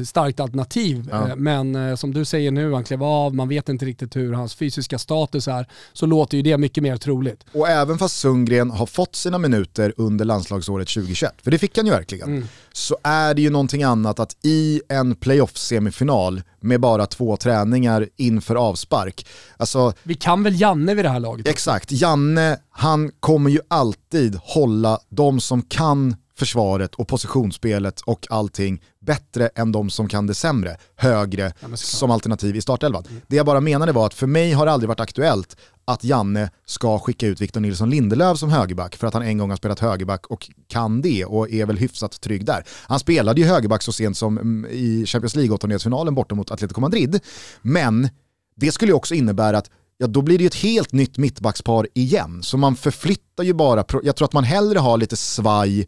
starkt 0.06 0.40
alternativ. 0.40 1.08
Ja. 1.10 1.28
Eh, 1.28 1.36
men 1.36 1.74
eh, 1.76 1.94
som 1.96 2.14
du 2.14 2.24
säger 2.24 2.50
nu, 2.50 2.72
han 2.72 2.84
klev 2.84 3.02
av, 3.02 3.34
man 3.34 3.48
vet 3.48 3.68
inte 3.68 3.84
riktigt 3.86 4.16
hur 4.16 4.32
hans 4.32 4.54
fysiska 4.54 4.98
status 4.98 5.48
är, 5.48 5.66
så 5.92 6.06
låter 6.06 6.36
ju 6.36 6.42
det 6.42 6.58
mycket 6.58 6.82
mer 6.82 6.96
troligt. 6.96 7.44
Och 7.52 7.68
även 7.68 7.98
fast 7.98 8.16
Sundgren 8.16 8.70
har 8.70 8.86
fått 8.86 9.16
sina 9.16 9.38
minuter 9.38 9.94
under 9.96 10.24
landslagsåret 10.24 10.88
2021, 10.88 11.34
för 11.42 11.50
det 11.50 11.58
fick 11.58 11.76
han 11.76 11.86
ju 11.86 11.92
verkligen, 11.92 12.28
Mm. 12.30 12.44
så 12.72 12.96
är 13.02 13.34
det 13.34 13.42
ju 13.42 13.50
någonting 13.60 13.82
annat 13.82 14.20
att 14.20 14.36
i 14.42 14.82
en 14.88 15.14
playoff-semifinal 15.16 16.42
med 16.60 16.80
bara 16.80 17.06
två 17.06 17.36
träningar 17.36 18.08
inför 18.16 18.54
avspark, 18.54 19.26
alltså 19.56 19.92
Vi 20.02 20.14
kan 20.14 20.42
väl 20.42 20.60
Janne 20.60 20.94
vid 20.94 21.04
det 21.04 21.08
här 21.08 21.20
laget? 21.20 21.48
Exakt, 21.48 21.92
Janne 21.92 22.58
han 22.70 23.10
kommer 23.20 23.50
ju 23.50 23.60
alltid 23.68 24.38
hålla 24.42 24.98
de 25.08 25.40
som 25.40 25.62
kan 25.62 26.16
försvaret 26.40 26.94
och 26.94 27.08
positionsspelet 27.08 28.00
och 28.00 28.26
allting 28.30 28.82
bättre 29.00 29.48
än 29.54 29.72
de 29.72 29.90
som 29.90 30.08
kan 30.08 30.26
det 30.26 30.34
sämre, 30.34 30.76
högre 30.96 31.52
såklart. 31.60 31.78
som 31.78 32.10
alternativ 32.10 32.56
i 32.56 32.60
startelvan. 32.60 33.04
Det 33.26 33.36
jag 33.36 33.46
bara 33.46 33.60
menade 33.60 33.92
var 33.92 34.06
att 34.06 34.14
för 34.14 34.26
mig 34.26 34.52
har 34.52 34.66
det 34.66 34.72
aldrig 34.72 34.88
varit 34.88 35.00
aktuellt 35.00 35.56
att 35.84 36.04
Janne 36.04 36.50
ska 36.66 36.98
skicka 36.98 37.26
ut 37.26 37.40
Victor 37.40 37.60
Nilsson 37.60 37.90
Lindelöf 37.90 38.38
som 38.38 38.50
högerback 38.50 38.96
för 38.96 39.06
att 39.06 39.14
han 39.14 39.22
en 39.22 39.38
gång 39.38 39.50
har 39.50 39.56
spelat 39.56 39.80
högerback 39.80 40.26
och 40.26 40.50
kan 40.68 41.02
det 41.02 41.24
och 41.24 41.50
är 41.50 41.66
väl 41.66 41.78
hyfsat 41.78 42.20
trygg 42.20 42.44
där. 42.44 42.64
Han 42.86 42.98
spelade 42.98 43.40
ju 43.40 43.46
högerback 43.46 43.82
så 43.82 43.92
sent 43.92 44.16
som 44.16 44.38
mm, 44.38 44.70
i 44.70 45.06
Champions 45.06 45.36
League-åttondelsfinalen 45.36 46.14
borta 46.14 46.34
mot 46.34 46.50
Atletico 46.50 46.80
Madrid, 46.80 47.20
men 47.62 48.08
det 48.56 48.72
skulle 48.72 48.90
ju 48.90 48.96
också 48.96 49.14
innebära 49.14 49.58
att 49.58 49.70
ja, 50.00 50.06
då 50.06 50.22
blir 50.22 50.38
det 50.38 50.42
ju 50.42 50.46
ett 50.46 50.54
helt 50.54 50.92
nytt 50.92 51.18
mittbackspar 51.18 51.88
igen. 51.94 52.42
Så 52.42 52.56
man 52.56 52.76
förflyttar 52.76 53.44
ju 53.44 53.52
bara, 53.52 53.84
jag 54.02 54.16
tror 54.16 54.24
att 54.24 54.32
man 54.32 54.44
hellre 54.44 54.78
har 54.78 54.98
lite 54.98 55.16
svaj 55.16 55.86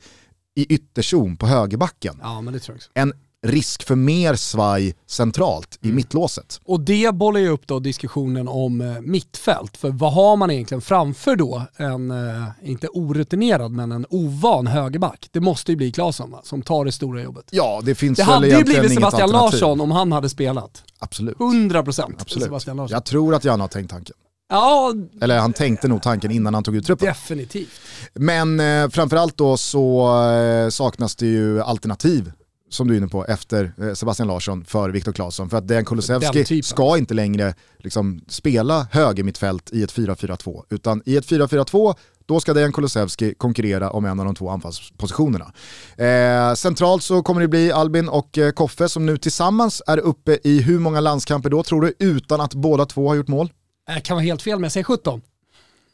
i 0.56 0.74
ytterzon 0.74 1.36
på 1.36 1.46
högerbacken 1.46 2.18
Ja 2.22 2.40
men 2.40 2.52
det 2.54 2.60
tror 2.60 2.74
jag 2.74 2.78
också. 2.78 2.90
än 2.94 3.12
risk 3.46 3.82
för 3.82 3.94
mer 3.94 4.34
svaj 4.34 4.94
centralt 5.06 5.78
Mm. 5.82 5.92
i 5.92 5.96
mittlåset. 5.96 6.60
Och 6.64 6.80
det 6.80 7.14
bollar 7.14 7.40
ju 7.40 7.48
upp 7.48 7.66
då 7.66 7.78
diskussionen 7.78 8.48
om 8.48 8.80
eh, 8.80 9.00
mittfält. 9.00 9.76
För 9.76 9.90
vad 9.90 10.12
har 10.12 10.36
man 10.36 10.50
egentligen 10.50 10.80
framför 10.80 11.36
då 11.36 11.62
en, 11.76 12.10
eh, 12.10 12.44
inte 12.62 12.88
orutinerad, 12.88 13.70
men 13.72 13.92
en 13.92 14.06
ovan 14.10 14.66
högerback? 14.66 15.28
Det 15.32 15.40
måste 15.40 15.72
ju 15.72 15.76
bli 15.76 15.92
Claesson 15.92 16.34
som 16.44 16.62
tar 16.62 16.84
det 16.84 16.92
stora 16.92 17.22
jobbet. 17.22 17.44
Ja, 17.50 17.80
det 17.84 17.94
finns 17.94 18.18
Det 18.18 18.22
väl 18.24 18.34
hade 18.34 18.46
ju 18.46 18.52
egentligen 18.52 18.80
blivit 18.80 18.98
inget 18.98 19.04
Sebastian 19.10 19.22
alternativ. 19.30 19.60
Larsson 19.60 19.80
om 19.80 19.90
han 19.90 20.12
hade 20.12 20.28
spelat. 20.28 20.82
Absolut. 20.98 21.36
100% 21.38 22.14
Absolut. 22.20 22.44
Sebastian 22.44 22.76
Larsson. 22.76 22.94
Jag 22.94 23.04
tror 23.04 23.34
att 23.34 23.44
Janne 23.44 23.62
har 23.62 23.68
tänkt 23.68 23.90
tanken. 23.90 24.16
Ja, 24.52 24.94
Eller 25.20 25.38
han 25.38 25.52
tänkte 25.52 25.88
nog 25.88 26.02
tanken 26.02 26.30
innan 26.30 26.54
han 26.54 26.64
tog 26.64 26.76
ut 26.76 26.86
truppen. 26.86 27.08
definitivt. 27.08 27.80
Men 28.14 28.60
eh, 28.60 28.88
framförallt 28.88 29.36
då 29.36 29.56
så 29.56 30.22
eh, 30.30 30.68
saknas 30.68 31.16
det 31.16 31.26
ju 31.26 31.62
alternativ 31.62 32.32
som 32.68 32.88
du 32.88 32.94
är 32.94 32.98
inne 32.98 33.08
på, 33.08 33.24
efter 33.24 33.72
eh, 33.80 33.92
Sebastian 33.92 34.28
Larsson 34.28 34.64
för 34.64 34.90
Viktor 34.90 35.12
Claesson. 35.12 35.50
För 35.50 35.56
att 35.56 35.68
Dejan 35.68 35.84
Kulusevski 35.84 36.62
ska 36.62 36.98
inte 36.98 37.14
längre 37.14 37.54
liksom, 37.78 38.20
spela 38.28 38.86
högermittfält 38.90 39.70
i 39.72 39.82
ett 39.82 39.92
4-4-2. 39.94 40.62
Utan 40.70 41.02
i 41.06 41.16
ett 41.16 41.26
4-4-2, 41.26 41.94
då 42.26 42.40
ska 42.40 42.54
Dejan 42.54 42.72
Kulusevski 42.72 43.34
konkurrera 43.34 43.90
om 43.90 44.04
en 44.04 44.20
av 44.20 44.26
de 44.26 44.34
två 44.34 44.48
anfallspositionerna. 44.48 45.52
Eh, 45.96 46.54
centralt 46.54 47.02
så 47.02 47.22
kommer 47.22 47.40
det 47.40 47.48
bli 47.48 47.72
Albin 47.72 48.08
och 48.08 48.38
eh, 48.38 48.52
Koffe 48.52 48.88
som 48.88 49.06
nu 49.06 49.16
tillsammans 49.16 49.82
är 49.86 49.98
uppe 49.98 50.38
i 50.44 50.60
hur 50.60 50.78
många 50.78 51.00
landskamper 51.00 51.50
då 51.50 51.62
tror 51.62 51.80
du, 51.80 51.94
utan 51.98 52.40
att 52.40 52.54
båda 52.54 52.86
två 52.86 53.08
har 53.08 53.14
gjort 53.14 53.28
mål? 53.28 53.50
Jag 53.86 54.02
kan 54.04 54.14
vara 54.16 54.24
helt 54.24 54.42
fel 54.42 54.58
men 54.58 54.62
jag 54.62 54.72
säger 54.72 54.84
17. 54.84 55.22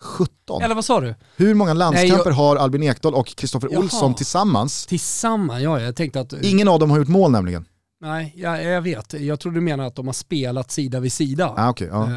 17. 0.00 0.62
Eller 0.62 0.74
vad 0.74 0.84
sa 0.84 1.00
du? 1.00 1.14
Hur 1.36 1.54
många 1.54 1.74
landskamper 1.74 2.30
jag- 2.30 2.34
har 2.36 2.56
Albin 2.56 2.82
Ekdal 2.82 3.14
och 3.14 3.26
Kristoffer. 3.26 3.78
Olsson 3.78 4.14
tillsammans? 4.14 4.86
Tillsammans, 4.86 5.62
ja 5.62 5.80
jag 5.80 5.96
tänkte 5.96 6.20
att... 6.20 6.32
Ingen 6.32 6.68
av 6.68 6.78
dem 6.78 6.90
har 6.90 6.98
gjort 6.98 7.08
mål 7.08 7.30
nämligen. 7.30 7.64
Nej, 8.00 8.32
jag, 8.36 8.64
jag 8.64 8.82
vet. 8.82 9.12
Jag 9.12 9.40
tror 9.40 9.52
du 9.52 9.60
menar 9.60 9.84
att 9.86 9.94
de 9.96 10.06
har 10.06 10.12
spelat 10.12 10.70
sida 10.70 11.00
vid 11.00 11.12
sida. 11.12 11.54
Ah, 11.56 11.70
okay, 11.70 11.88
ja. 11.88 12.08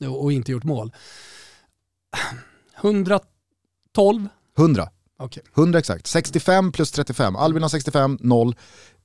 eh, 0.00 0.14
och 0.14 0.32
inte 0.32 0.52
gjort 0.52 0.64
mål. 0.64 0.92
112? 2.82 4.28
100. 4.58 4.88
Okej. 5.18 5.42
100 5.56 5.78
exakt. 5.78 6.06
65 6.06 6.72
plus 6.72 6.90
35. 6.92 7.36
Albin 7.36 7.62
har 7.62 7.68
65, 7.68 8.18
0. 8.20 8.54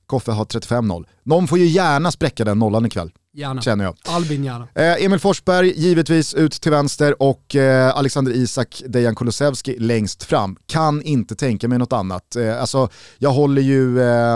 Koffe 0.06 0.32
har 0.32 0.44
35, 0.44 0.88
0. 0.88 1.06
Någon 1.22 1.48
får 1.48 1.58
ju 1.58 1.66
gärna 1.66 2.10
spräcka 2.10 2.44
den 2.44 2.58
nollan 2.58 2.86
ikväll. 2.86 3.12
Gärna. 3.34 3.62
känner 3.62 3.84
jag. 3.84 3.96
Albin 4.04 4.44
gärna. 4.44 4.68
Eh, 4.74 5.04
Emil 5.04 5.18
Forsberg 5.18 5.72
givetvis 5.76 6.34
ut 6.34 6.52
till 6.52 6.70
vänster 6.70 7.22
och 7.22 7.56
eh, 7.56 7.96
Alexander 7.96 8.32
Isak, 8.32 8.82
Dejan 8.86 9.14
Kulusevski 9.14 9.78
längst 9.78 10.22
fram. 10.22 10.56
Kan 10.66 11.02
inte 11.02 11.34
tänka 11.34 11.68
mig 11.68 11.78
något 11.78 11.92
annat. 11.92 12.36
Eh, 12.36 12.60
alltså, 12.60 12.88
jag 13.18 13.30
håller 13.30 13.62
ju 13.62 14.00
eh, 14.00 14.34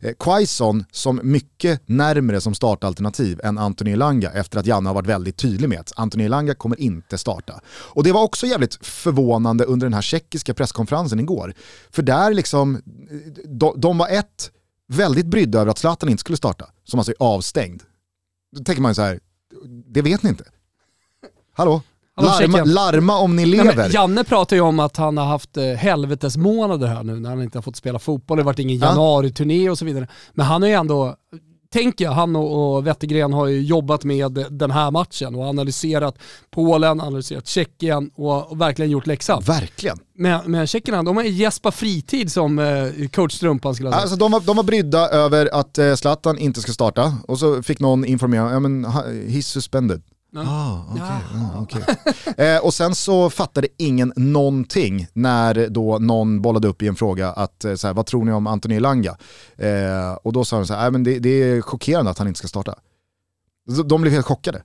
eh, 0.00 0.12
Quaison 0.18 0.84
som 0.90 1.20
mycket 1.22 1.88
närmre 1.88 2.40
som 2.40 2.54
startalternativ 2.54 3.40
än 3.44 3.58
Anthony 3.58 3.92
Elanga 3.92 4.30
efter 4.30 4.58
att 4.58 4.66
Janne 4.66 4.88
har 4.88 4.94
varit 4.94 5.06
väldigt 5.06 5.36
tydlig 5.36 5.68
med 5.68 5.80
att 5.80 5.92
Anthony 5.96 6.24
Elanga 6.24 6.54
kommer 6.54 6.80
inte 6.80 7.18
starta. 7.18 7.60
Och 7.68 8.04
det 8.04 8.12
var 8.12 8.22
också 8.22 8.46
jävligt 8.46 8.86
förvånande 8.86 9.64
under 9.64 9.86
den 9.86 9.94
här 9.94 10.02
tjeckiska 10.02 10.54
presskonferensen 10.54 11.20
igår. 11.20 11.54
För 11.90 12.02
där 12.02 12.34
liksom, 12.34 12.82
de, 13.44 13.74
de 13.80 13.98
var 13.98 14.08
ett, 14.08 14.50
väldigt 14.88 15.26
brydda 15.26 15.60
över 15.60 15.70
att 15.70 15.78
Zlatan 15.78 16.08
inte 16.08 16.20
skulle 16.20 16.36
starta, 16.36 16.66
som 16.84 16.98
alltså 16.98 17.12
är 17.12 17.16
avstängd. 17.18 17.82
Då 18.52 18.64
tänker 18.64 18.82
man 18.82 18.90
ju 18.90 18.94
så 18.94 19.02
här, 19.02 19.20
det 19.86 20.02
vet 20.02 20.22
ni 20.22 20.28
inte. 20.28 20.44
Hallå? 21.54 21.82
Larma, 22.20 22.64
larma 22.64 23.18
om 23.18 23.36
ni 23.36 23.42
Nej, 23.42 23.50
lever. 23.50 23.76
men 23.76 23.90
Janne 23.90 24.24
pratar 24.24 24.56
ju 24.56 24.62
om 24.62 24.80
att 24.80 24.96
han 24.96 25.16
har 25.16 25.24
haft 25.24 25.56
eh, 25.56 25.64
helvetesmånader 25.64 26.86
här 26.86 27.02
nu 27.02 27.20
när 27.20 27.30
han 27.30 27.42
inte 27.42 27.58
har 27.58 27.62
fått 27.62 27.76
spela 27.76 27.98
fotboll. 27.98 28.36
Det 28.36 28.42
har 28.42 28.46
varit 28.46 28.58
ingen 28.58 28.78
Ja. 28.78 28.86
januari-turné 28.86 29.70
och 29.70 29.78
så 29.78 29.84
vidare. 29.84 30.08
Men 30.34 30.46
han 30.46 30.62
har 30.62 30.68
ju 30.68 30.74
ändå, 30.74 31.16
tänker 31.72 32.04
jag, 32.04 32.12
han 32.12 32.36
och, 32.36 32.76
och 32.76 32.86
Wettergren 32.86 33.32
har 33.32 33.46
ju 33.46 33.62
jobbat 33.62 34.04
med 34.04 34.46
den 34.50 34.70
här 34.70 34.90
matchen 34.90 35.34
och 35.34 35.44
analyserat 35.44 36.18
Polen, 36.50 37.00
analyserat 37.00 37.46
Tjeckien 37.46 38.10
och, 38.14 38.50
och 38.50 38.60
verkligen 38.60 38.90
gjort 38.90 39.06
läxan. 39.06 39.42
Verkligen. 39.46 39.98
Men, 40.14 40.50
men 40.50 40.66
tjeckerna, 40.66 41.02
de 41.02 41.16
har 41.16 41.24
Jesper 41.24 41.70
Fritid 41.70 42.32
som 42.32 42.58
eh, 42.58 43.08
coach 43.08 43.32
Strumpan 43.32 43.74
skulle 43.74 43.86
jag 43.86 43.94
säga. 43.94 44.02
Alltså, 44.02 44.16
de, 44.16 44.32
var, 44.32 44.40
de 44.40 44.56
var 44.56 44.64
brydda 44.64 45.08
över 45.08 45.48
att 45.52 45.78
eh, 45.78 45.94
Zlatan 45.94 46.38
inte 46.38 46.60
ska 46.60 46.72
starta 46.72 47.16
och 47.28 47.38
så 47.38 47.62
fick 47.62 47.80
någon 47.80 48.04
informera, 48.04 48.52
ja 48.52 48.60
men 48.60 48.86
he's 48.86 49.42
suspended. 49.42 50.02
Ah, 50.36 50.84
okej, 50.90 51.02
Jaha. 51.02 51.50
ah, 51.54 51.60
okej. 51.62 51.84
eh, 52.46 52.64
och 52.64 52.74
sen 52.74 52.94
så 52.94 53.30
fattade 53.30 53.68
ingen 53.78 54.12
någonting 54.16 55.06
när 55.12 55.68
då 55.68 55.98
någon 55.98 56.42
bollade 56.42 56.68
upp 56.68 56.82
i 56.82 56.88
en 56.88 56.96
fråga 56.96 57.32
att 57.32 57.64
eh, 57.64 57.74
så 57.74 57.86
här, 57.86 57.94
vad 57.94 58.06
tror 58.06 58.24
ni 58.24 58.32
om 58.32 58.46
Anthony 58.46 58.76
Elanga? 58.76 59.16
Eh, 59.56 60.12
och 60.22 60.32
då 60.32 60.44
sa 60.44 60.56
de 60.56 60.66
så 60.66 60.74
här, 60.74 60.80
"Nej, 60.82 60.90
men 60.90 61.04
det, 61.04 61.18
det 61.18 61.28
är 61.28 61.60
chockerande 61.62 62.10
att 62.10 62.18
han 62.18 62.28
inte 62.28 62.38
ska 62.38 62.48
starta. 62.48 62.74
De 63.86 64.02
blev 64.02 64.12
helt 64.14 64.26
chockade. 64.26 64.62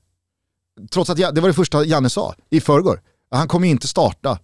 Trots 0.92 1.10
att 1.10 1.20
jag, 1.20 1.36
det 1.36 1.42
var 1.42 1.48
det 1.48 1.54
första 1.54 1.86
Janne 1.86 2.10
sa 2.10 2.34
i 2.50 2.62
förrgår. 2.62 3.02
Han 3.32 3.48
kommer 3.48 3.68
ju 3.68 3.72
inte 3.72 3.88
starta. 3.88 4.40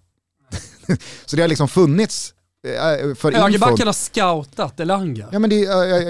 så 1.26 1.36
det 1.36 1.42
har 1.42 1.48
liksom 1.50 1.68
funnits 1.68 2.33
för 2.64 3.08
infon. 3.10 3.34
Högerbacken 3.34 3.88
har 3.88 3.94
scoutat 3.94 4.80
Elanga. 4.80 5.28
Ja, 5.32 5.40
men 5.40 5.50
det, 5.50 5.68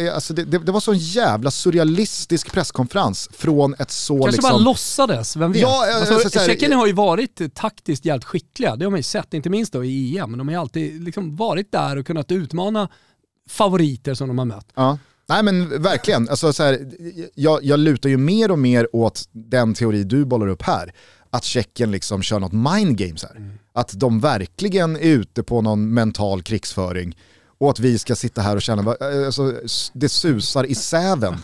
alltså 0.09 0.33
det, 0.33 0.43
det, 0.45 0.57
det 0.59 0.71
var 0.71 0.79
så 0.79 0.91
en 0.91 0.97
jävla 0.97 1.51
surrealistisk 1.51 2.51
presskonferens 2.53 3.29
från 3.33 3.75
ett 3.79 3.91
så 3.91 4.13
Kanske 4.17 4.31
liksom... 4.31 4.51
bara 4.51 4.57
låtsades, 4.57 5.35
vem 5.35 5.51
vet? 5.51 5.61
Ja, 5.61 5.89
eh, 5.89 5.95
alltså, 5.97 6.19
så- 6.19 6.29
så 6.29 6.39
här- 6.39 6.47
Tjeckien 6.47 6.71
har 6.73 6.87
ju 6.87 6.93
varit 6.93 7.55
taktiskt 7.55 8.05
jävligt 8.05 8.25
skickliga, 8.25 8.75
det 8.75 8.85
har 8.85 8.89
man 8.91 8.99
ju 8.99 9.03
sett, 9.03 9.33
inte 9.33 9.49
minst 9.49 9.73
då 9.73 9.83
i 9.85 10.17
EM. 10.17 10.29
Men 10.31 10.37
de 10.37 10.47
har 10.47 10.53
ju 10.55 10.59
alltid 10.61 11.03
liksom 11.03 11.35
varit 11.35 11.71
där 11.71 11.97
och 11.97 12.05
kunnat 12.07 12.31
utmana 12.31 12.89
favoriter 13.49 14.13
som 14.13 14.27
de 14.27 14.37
har 14.37 14.45
mött. 14.45 14.67
Ja. 14.75 14.97
Nej 15.29 15.43
men 15.43 15.81
verkligen, 15.83 16.29
alltså, 16.29 16.53
så 16.53 16.63
här, 16.63 16.91
jag, 17.35 17.63
jag 17.63 17.79
lutar 17.79 18.09
ju 18.09 18.17
mer 18.17 18.51
och 18.51 18.59
mer 18.59 18.87
åt 18.95 19.23
den 19.31 19.73
teori 19.73 20.03
du 20.03 20.25
bollar 20.25 20.47
upp 20.47 20.61
här. 20.61 20.93
Att 21.33 21.43
Tjeckien 21.43 21.91
liksom 21.91 22.21
kör 22.21 22.39
något 22.39 22.53
mind 22.53 22.97
games 22.97 23.23
här. 23.23 23.57
Att 23.73 23.99
de 23.99 24.19
verkligen 24.19 24.95
är 24.95 24.99
ute 24.99 25.43
på 25.43 25.61
någon 25.61 25.93
mental 25.93 26.41
krigsföring. 26.41 27.17
Och 27.57 27.69
att 27.69 27.79
vi 27.79 27.99
ska 27.99 28.15
sitta 28.15 28.41
här 28.41 28.55
och 28.55 28.61
känna, 28.61 28.81
eh, 28.81 29.25
alltså, 29.25 29.53
det 29.93 30.09
susar 30.09 30.65
i 30.65 30.75
säven 30.75 31.35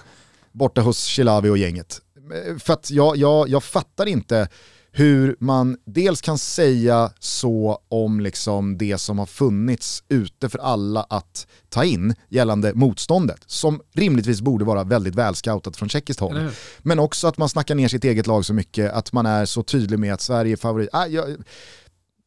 borta 0.52 0.82
hos 0.82 1.04
Chilavi 1.04 1.50
och 1.50 1.58
gänget. 1.58 2.02
Eh, 2.34 2.58
för 2.58 2.74
att 2.74 2.92
jag, 2.92 3.18
jag, 3.18 3.50
jag 3.50 3.64
fattar 3.64 4.06
inte 4.06 4.48
hur 4.92 5.36
man 5.40 5.78
dels 5.86 6.22
kan 6.22 6.38
säga 6.38 7.12
så 7.20 7.80
om 7.90 8.20
liksom 8.20 8.78
det 8.78 8.98
som 8.98 9.20
har 9.20 9.26
funnits 9.26 10.04
ute 10.10 10.50
för 10.50 10.60
alla 10.60 11.06
att 11.10 11.48
ta 11.70 11.84
in 11.84 12.16
gällande 12.30 12.74
motståndet, 12.74 13.40
som 13.46 13.82
rimligtvis 13.94 14.42
borde 14.42 14.66
vara 14.66 14.84
väldigt 14.84 15.16
välscoutat 15.16 15.78
från 15.78 15.90
tjeckiskt 15.90 16.20
håll. 16.20 16.50
Men 16.80 17.00
också 17.00 17.28
att 17.28 17.38
man 17.38 17.50
snackar 17.50 17.76
ner 17.76 17.88
sitt 17.88 18.04
eget 18.04 18.28
lag 18.28 18.46
så 18.46 18.54
mycket, 18.54 18.92
att 18.92 19.14
man 19.14 19.26
är 19.26 19.46
så 19.46 19.64
tydlig 19.64 20.00
med 20.00 20.14
att 20.14 20.22
Sverige 20.22 20.54
är 20.54 20.58
favorit. 20.58 20.90
Ah, 20.92 21.06
jag, 21.06 21.36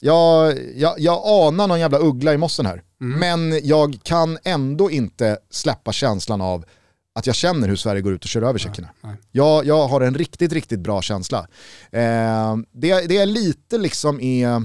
jag, 0.01 0.59
jag, 0.77 0.95
jag 1.01 1.23
anar 1.27 1.69
någon 1.69 1.81
jävla 1.81 1.99
uggla 1.99 2.35
i 2.35 2.37
mossen 2.37 2.67
här, 2.67 2.83
men 2.99 3.67
jag 3.67 3.99
kan 4.03 4.39
ändå 4.45 4.91
inte 4.91 5.39
släppa 5.51 5.93
känslan 5.93 6.41
av 6.41 6.65
att 7.15 7.27
jag 7.27 7.37
känner 7.37 7.69
hur 7.69 7.77
Sverige 7.77 8.03
går 8.03 8.13
ut 8.13 8.25
och 8.25 8.29
kör 8.29 8.43
över 8.43 8.59
tjeckerna. 8.59 8.89
nej. 9.01 9.17
Jag, 9.31 9.67
jag 9.67 9.89
har 9.89 10.01
en 10.01 10.15
riktigt, 10.15 10.53
riktigt 10.53 10.81
bra 10.81 11.03
känsla. 11.03 11.39
Eh, 11.91 12.57
det, 12.73 13.09
det 13.09 13.17
är 13.17 13.27
lite 13.27 13.79
liksom 13.79 14.21
är 14.21 14.63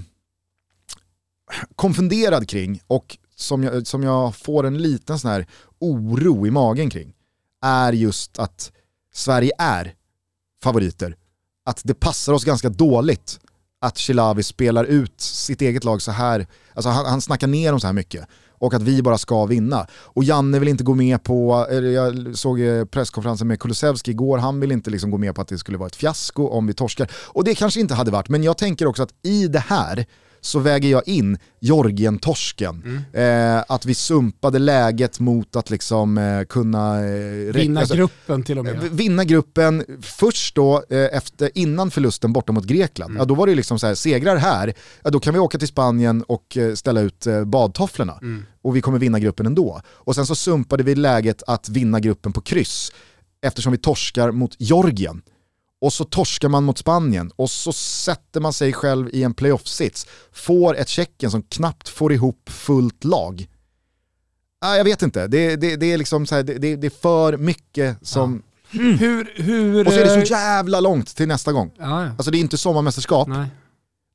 konfunderad 1.75 2.49
kring 2.49 2.81
och 2.87 3.17
som 3.35 3.63
jag, 3.63 3.87
som 3.87 4.03
jag 4.03 4.35
får 4.35 4.65
en 4.65 4.77
liten 4.77 5.19
sån 5.19 5.31
här 5.31 5.47
oro 5.79 6.47
i 6.47 6.51
magen 6.51 6.89
kring 6.89 7.13
är 7.61 7.93
just 7.93 8.39
att 8.39 8.71
Sverige 9.13 9.51
är 9.57 9.93
favoriter. 10.63 11.15
Att 11.65 11.81
det 11.83 11.93
passar 11.93 12.33
oss 12.33 12.43
ganska 12.43 12.69
dåligt 12.69 13.39
att 13.79 13.97
Chilavi 13.97 14.43
spelar 14.43 14.83
ut 14.83 15.21
sitt 15.21 15.61
eget 15.61 15.83
lag 15.83 16.01
så 16.01 16.11
här, 16.11 16.47
alltså 16.73 16.89
han, 16.89 17.05
han 17.05 17.21
snackar 17.21 17.47
ner 17.47 17.71
dem 17.71 17.79
så 17.79 17.87
här 17.87 17.93
mycket 17.93 18.27
och 18.59 18.73
att 18.73 18.81
vi 18.81 19.01
bara 19.01 19.17
ska 19.17 19.45
vinna. 19.45 19.87
Och 19.91 20.23
Janne 20.23 20.59
vill 20.59 20.67
inte 20.67 20.83
gå 20.83 20.93
med 20.93 21.23
på, 21.23 21.67
jag 21.71 22.37
såg 22.37 22.61
eh, 22.61 22.85
presskonferensen 22.85 23.47
med 23.47 23.59
Kulusevski 23.59 24.11
igår, 24.11 24.37
han 24.37 24.59
vill 24.59 24.71
inte 24.71 24.89
liksom 24.89 25.11
gå 25.11 25.17
med 25.17 25.35
på 25.35 25.41
att 25.41 25.47
det 25.47 25.57
skulle 25.57 25.77
vara 25.77 25.87
ett 25.87 25.95
fiasko 25.95 26.47
om 26.47 26.67
vi 26.67 26.73
torskar. 26.73 27.11
Och 27.13 27.43
det 27.43 27.55
kanske 27.55 27.79
inte 27.79 27.93
hade 27.93 28.11
varit, 28.11 28.29
men 28.29 28.43
jag 28.43 28.57
tänker 28.57 28.85
också 28.85 29.03
att 29.03 29.13
i 29.23 29.47
det 29.47 29.59
här 29.59 30.05
så 30.41 30.59
väger 30.59 30.89
jag 30.89 31.07
in 31.07 31.37
Georgien-torsken. 31.59 33.01
Eh, 33.13 33.63
att 33.67 33.85
vi 33.85 33.93
sumpade 33.93 34.59
läget 34.59 35.19
mot 35.19 35.55
att 35.55 35.69
liksom 35.69 36.17
eh, 36.17 36.43
kunna... 36.43 37.05
Eh, 37.05 37.53
Vinna 37.53 37.79
alltså, 37.79 37.95
gruppen 37.95 38.43
till 38.43 38.59
och 38.59 38.65
med. 38.65 38.81
v- 38.81 38.89
vinna 38.91 39.23
gruppen 39.23 39.83
först 40.01 40.55
då, 40.55 40.83
eh, 40.89 41.17
efter, 41.17 41.57
innan 41.57 41.91
förlusten 41.91 42.33
borta 42.33 42.51
mot 42.51 42.65
Grekland. 42.65 43.09
Mm. 43.11 43.19
Ja, 43.19 43.25
då 43.25 43.35
var 43.35 43.47
det 43.47 43.55
liksom 43.55 43.79
så 43.79 43.87
här, 43.87 43.95
segrar 43.95 44.35
här, 44.35 44.73
ja, 45.03 45.09
då 45.09 45.19
kan 45.19 45.33
vi 45.33 45.39
åka 45.39 45.57
till 45.57 45.67
Spanien 45.67 46.23
och 46.23 46.57
eh, 46.57 46.73
ställa 46.73 47.01
ut 47.01 47.27
eh, 47.27 47.45
badtofflorna. 47.45 48.17
Mm. 48.21 48.45
Och 48.61 48.75
vi 48.75 48.81
kommer 48.81 48.99
vinna 48.99 49.19
gruppen 49.19 49.45
ändå. 49.45 49.81
Och 49.87 50.15
sen 50.15 50.25
så 50.25 50.35
sumpade 50.35 50.83
vi 50.83 50.95
läget 50.95 51.43
att 51.47 51.69
vinna 51.69 51.99
gruppen 51.99 52.33
på 52.33 52.41
kryss, 52.41 52.91
eftersom 53.45 53.71
vi 53.71 53.77
torskar 53.77 54.31
mot 54.31 54.55
Georgien. 54.59 55.21
Och 55.81 55.93
så 55.93 56.03
torskar 56.03 56.49
man 56.49 56.63
mot 56.63 56.77
Spanien 56.77 57.31
och 57.35 57.49
så 57.49 57.73
sätter 57.73 58.41
man 58.41 58.53
sig 58.53 58.73
själv 58.73 59.09
i 59.13 59.23
en 59.23 59.33
playoff-sits. 59.33 60.07
Får 60.31 60.77
ett 60.77 60.89
Tjeckien 60.89 61.31
som 61.31 61.43
knappt 61.43 61.89
får 61.89 62.13
ihop 62.13 62.49
fullt 62.49 63.03
lag. 63.03 63.47
Ah, 64.61 64.75
jag 64.75 64.83
vet 64.83 65.01
inte, 65.01 65.27
det, 65.27 65.55
det, 65.55 65.75
det 65.75 65.93
är 65.93 65.97
liksom 65.97 66.25
så 66.25 66.35
här, 66.35 66.43
det, 66.43 66.75
det, 66.75 66.87
är 66.87 67.01
för 67.01 67.37
mycket 67.37 68.07
som... 68.07 68.43
Hur, 68.71 69.43
hur... 69.43 69.87
Och 69.87 69.93
så 69.93 69.99
är 69.99 70.05
det 70.05 70.15
eh, 70.15 70.23
så 70.23 70.33
jävla 70.33 70.79
långt 70.79 71.15
till 71.15 71.27
nästa 71.27 71.51
gång. 71.51 71.71
Ja, 71.77 72.03
ja. 72.05 72.09
Alltså 72.09 72.31
det 72.31 72.37
är 72.37 72.39
inte 72.39 72.57
sommarmästerskap, 72.57 73.27
Nej. 73.27 73.47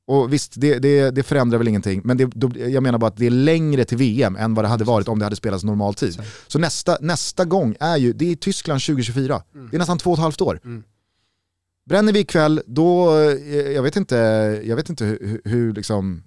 och 0.07 0.33
visst 0.33 0.53
det, 0.55 0.79
det, 0.79 1.11
det 1.11 1.23
förändrar 1.23 1.57
väl 1.57 1.67
ingenting, 1.67 2.01
men 2.03 2.17
det, 2.17 2.25
då, 2.25 2.51
jag 2.55 2.83
menar 2.83 2.99
bara 2.99 3.07
att 3.07 3.17
det 3.17 3.25
är 3.25 3.29
längre 3.31 3.85
till 3.85 3.97
VM 3.97 4.35
än 4.35 4.53
vad 4.53 4.65
det 4.65 4.69
hade 4.69 4.83
varit 4.83 5.07
om 5.07 5.19
det 5.19 5.25
hade 5.25 5.35
spelats 5.35 5.63
normal 5.63 5.93
tid. 5.93 6.21
Så 6.47 6.59
nästa, 6.59 6.97
nästa 7.01 7.45
gång 7.45 7.75
är 7.79 7.97
ju, 7.97 8.13
det 8.13 8.31
är 8.31 8.35
Tyskland 8.35 8.81
2024, 8.81 9.43
det 9.71 9.77
är 9.77 9.79
nästan 9.79 9.97
två 9.97 10.11
och 10.11 10.17
ett 10.17 10.21
halvt 10.21 10.41
år. 10.41 10.59
Mm. 10.65 10.83
Bränner 11.89 12.13
vi 12.13 12.19
ikväll, 12.19 12.61
då, 12.65 13.19
eh, 13.19 13.57
jag 13.71 13.83
vet 13.83 13.95
inte, 13.95 14.15
jag 14.65 14.75
vet 14.75 14.89
inte 14.89 15.05
hur, 15.05 15.41
hur, 15.45 15.73
liksom... 15.73 16.23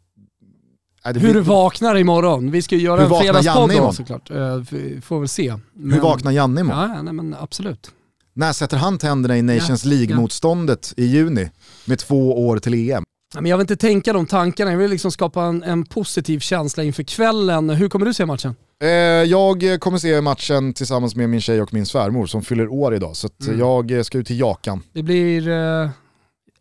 Det 1.05 1.13
Hur 1.13 1.21
blir- 1.21 1.35
du 1.35 1.41
vaknar 1.41 1.97
imorgon. 1.97 2.51
Vi 2.51 2.63
ska 2.63 2.75
ju 2.77 2.83
göra 2.83 3.05
Hur 3.07 3.15
en 3.17 3.21
fredagspodd 3.23 3.71
då 3.71 3.93
såklart. 3.93 4.31
F- 4.63 5.05
Får 5.05 5.19
väl 5.19 5.29
se. 5.29 5.55
hur 5.93 6.01
vaknar 6.01 6.33
Janne 6.33 6.61
imorgon? 6.61 6.81
Ja, 6.91 6.97
ja, 6.97 7.03
nej, 7.03 7.13
men 7.13 7.35
absolut. 7.41 7.91
När 8.35 8.53
sätter 8.53 8.77
han 8.77 8.99
tänderna 8.99 9.39
i 9.39 9.43
Nations 9.43 9.85
Ja, 9.85 9.91
League-motståndet 9.91 10.95
i 10.97 11.05
juni 11.05 11.51
med 11.85 11.99
två 11.99 12.47
år 12.49 12.59
till 12.59 12.75
EM? 12.75 13.05
Ja, 13.35 13.41
Men 13.41 13.51
jag 13.51 13.57
vill 13.57 13.63
inte 13.65 13.77
tänka 13.77 14.13
de 14.13 14.27
tankarna, 14.27 14.71
jag 14.71 14.79
vill 14.79 14.91
liksom 14.91 15.13
skapa 15.13 15.43
en, 15.45 15.63
en 15.63 15.85
positiv 15.85 16.39
känsla 16.41 16.85
inför 16.85 17.03
kvällen. 17.03 17.71
Hur 17.71 17.89
kommer 17.89 18.07
du 18.07 18.15
se 18.15 18.27
matchen? 18.27 18.55
Eh, 18.83 18.89
jag 19.31 19.81
kommer 19.81 19.99
se 19.99 20.21
matchen 20.21 20.75
tillsammans 20.75 21.17
med 21.17 21.29
min 21.31 21.41
tjej 21.41 21.63
och 21.63 21.75
min 21.75 21.87
svärmor 21.87 22.27
som 22.27 22.43
fyller 22.43 22.69
år 22.69 22.95
idag, 22.95 23.17
så 23.17 23.29
Mm. 23.47 23.59
jag 23.59 23.91
eh, 23.91 24.03
ska 24.03 24.19
ut 24.19 24.27
till 24.27 24.41
Jakan. 24.41 24.83
Det 24.93 25.03
blir 25.03 25.49
eh, 25.49 25.91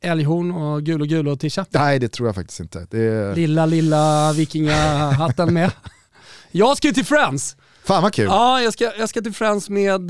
älghorn 0.02 0.52
och 0.52 0.84
gul 0.84 1.02
och 1.02 1.08
gul 1.08 1.28
och 1.28 1.40
tisha. 1.40 1.66
Nej 1.70 2.00
det 2.00 2.08
tror 2.08 2.28
jag 2.28 2.36
faktiskt 2.36 2.60
inte. 2.60 2.88
Det. 2.92 3.36
Lilla, 3.36 3.66
lilla 3.66 4.34
vikingahatten 4.34 5.54
med. 5.54 5.72
Jag 6.52 6.78
ska 6.78 6.88
ju 6.88 6.94
till 6.94 7.06
Friends. 7.06 7.56
Fan 7.84 8.04
vad 8.04 8.14
kul. 8.14 8.26
Ja, 8.26 8.62
jag 8.62 8.74
ska, 8.74 8.92
jag 9.00 9.10
ska 9.10 9.22
till 9.22 9.34
Friends 9.34 9.70
med, 9.70 10.02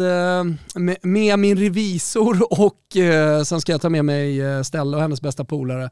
med, 0.75 0.97
med 1.01 1.39
min 1.39 1.57
revisor 1.57 2.61
och 2.61 2.97
eh, 2.97 3.43
sen 3.43 3.61
ska 3.61 3.71
jag 3.71 3.81
ta 3.81 3.89
med 3.89 4.05
mig 4.05 4.41
Stella 4.65 4.97
och 4.97 5.03
hennes 5.03 5.21
bästa 5.21 5.45
polare 5.45 5.89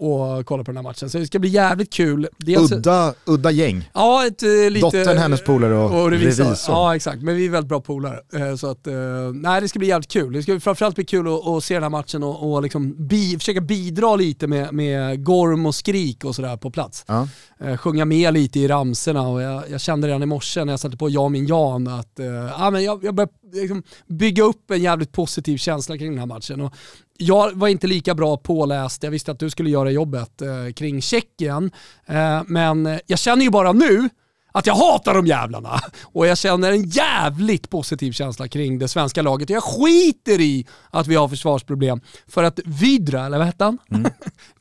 och 0.00 0.46
kolla 0.46 0.64
på 0.64 0.70
den 0.70 0.76
här 0.76 0.82
matchen. 0.82 1.10
Så 1.10 1.18
det 1.18 1.26
ska 1.26 1.38
bli 1.38 1.48
jävligt 1.50 1.92
kul. 1.92 2.28
Dels, 2.38 2.72
Udda, 2.72 3.14
udda 3.24 3.50
gäng. 3.50 3.90
ja, 3.94 4.26
ett, 4.26 4.42
eh, 4.42 4.48
lite, 4.70 4.86
Dottern, 4.86 5.18
hennes 5.18 5.44
polare 5.44 5.74
och 5.74 6.10
revisor. 6.10 6.44
revisorn. 6.44 6.74
Ja 6.74 6.96
exakt, 6.96 7.22
men 7.22 7.36
vi 7.36 7.46
är 7.46 7.50
väldigt 7.50 7.68
bra 7.68 7.80
polare. 7.80 8.20
Eh, 8.34 8.56
Så 8.56 8.66
att, 8.70 8.86
eh, 8.86 8.94
nej 9.34 9.60
det 9.60 9.68
ska 9.68 9.78
bli 9.78 9.88
jävligt 9.88 10.10
kul. 10.10 10.32
Det 10.32 10.42
ska 10.42 10.60
framförallt 10.60 10.94
bli 10.94 11.04
kul 11.04 11.28
att, 11.28 11.46
att 11.46 11.64
se 11.64 11.74
den 11.74 11.82
här 11.82 11.90
matchen 11.90 12.22
och, 12.22 12.52
och 12.52 12.62
liksom 12.62 13.06
bi, 13.08 13.38
försöka 13.38 13.60
bidra 13.60 14.16
lite 14.16 14.46
med, 14.46 14.72
med 14.74 15.24
gorm 15.24 15.66
och 15.66 15.74
skrik 15.74 16.24
och 16.24 16.34
sådär 16.34 16.56
på 16.56 16.70
plats. 16.70 17.04
Ja. 17.06 17.28
Sjunga 17.76 18.04
med 18.04 18.34
lite 18.34 18.60
i 18.60 18.68
ramserna 18.68 19.28
och 19.28 19.42
jag, 19.42 19.62
jag 19.70 19.80
kände 19.80 20.08
redan 20.08 20.22
i 20.22 20.26
morse 20.26 20.64
när 20.64 20.72
jag 20.72 20.80
satte 20.80 20.96
på 20.96 21.08
Jag 21.08 21.30
min 21.30 21.46
Jan 21.46 21.88
att 21.88 22.20
ja, 22.58 22.70
men 22.70 22.84
jag, 22.84 23.04
jag 23.04 23.14
började 23.14 23.32
liksom 23.52 23.82
bygga 24.06 24.42
upp 24.42 24.70
en 24.70 24.82
jävligt 24.82 25.12
positiv 25.12 25.56
känsla 25.56 25.98
kring 25.98 26.10
den 26.10 26.18
här 26.18 26.26
matchen. 26.26 26.60
Och 26.60 26.74
jag 27.20 27.52
var 27.52 27.68
inte 27.68 27.86
lika 27.86 28.14
bra 28.14 28.36
påläst, 28.36 29.02
jag 29.02 29.10
visste 29.10 29.32
att 29.32 29.38
du 29.38 29.50
skulle 29.50 29.70
göra 29.70 29.90
jobbet 29.90 30.42
eh, 30.42 30.72
kring 30.76 31.02
Tjeckien, 31.02 31.70
eh, 32.06 32.42
men 32.46 32.98
jag 33.06 33.18
känner 33.18 33.44
ju 33.44 33.50
bara 33.50 33.72
nu 33.72 34.08
att 34.52 34.66
jag 34.66 34.74
hatar 34.74 35.14
de 35.14 35.26
jävlarna. 35.26 35.80
Och 36.02 36.26
jag 36.26 36.38
känner 36.38 36.72
en 36.72 36.88
jävligt 36.88 37.70
positiv 37.70 38.12
känsla 38.12 38.48
kring 38.48 38.78
det 38.78 38.88
svenska 38.88 39.22
laget. 39.22 39.50
Jag 39.50 39.62
skiter 39.62 40.40
i 40.40 40.66
att 40.90 41.06
vi 41.06 41.14
har 41.14 41.28
försvarsproblem. 41.28 42.00
För 42.28 42.44
att 42.44 42.60
Vydra, 42.64 43.26
eller 43.26 43.38
vad 43.38 43.46
hette 43.46 43.64
han? 43.64 43.78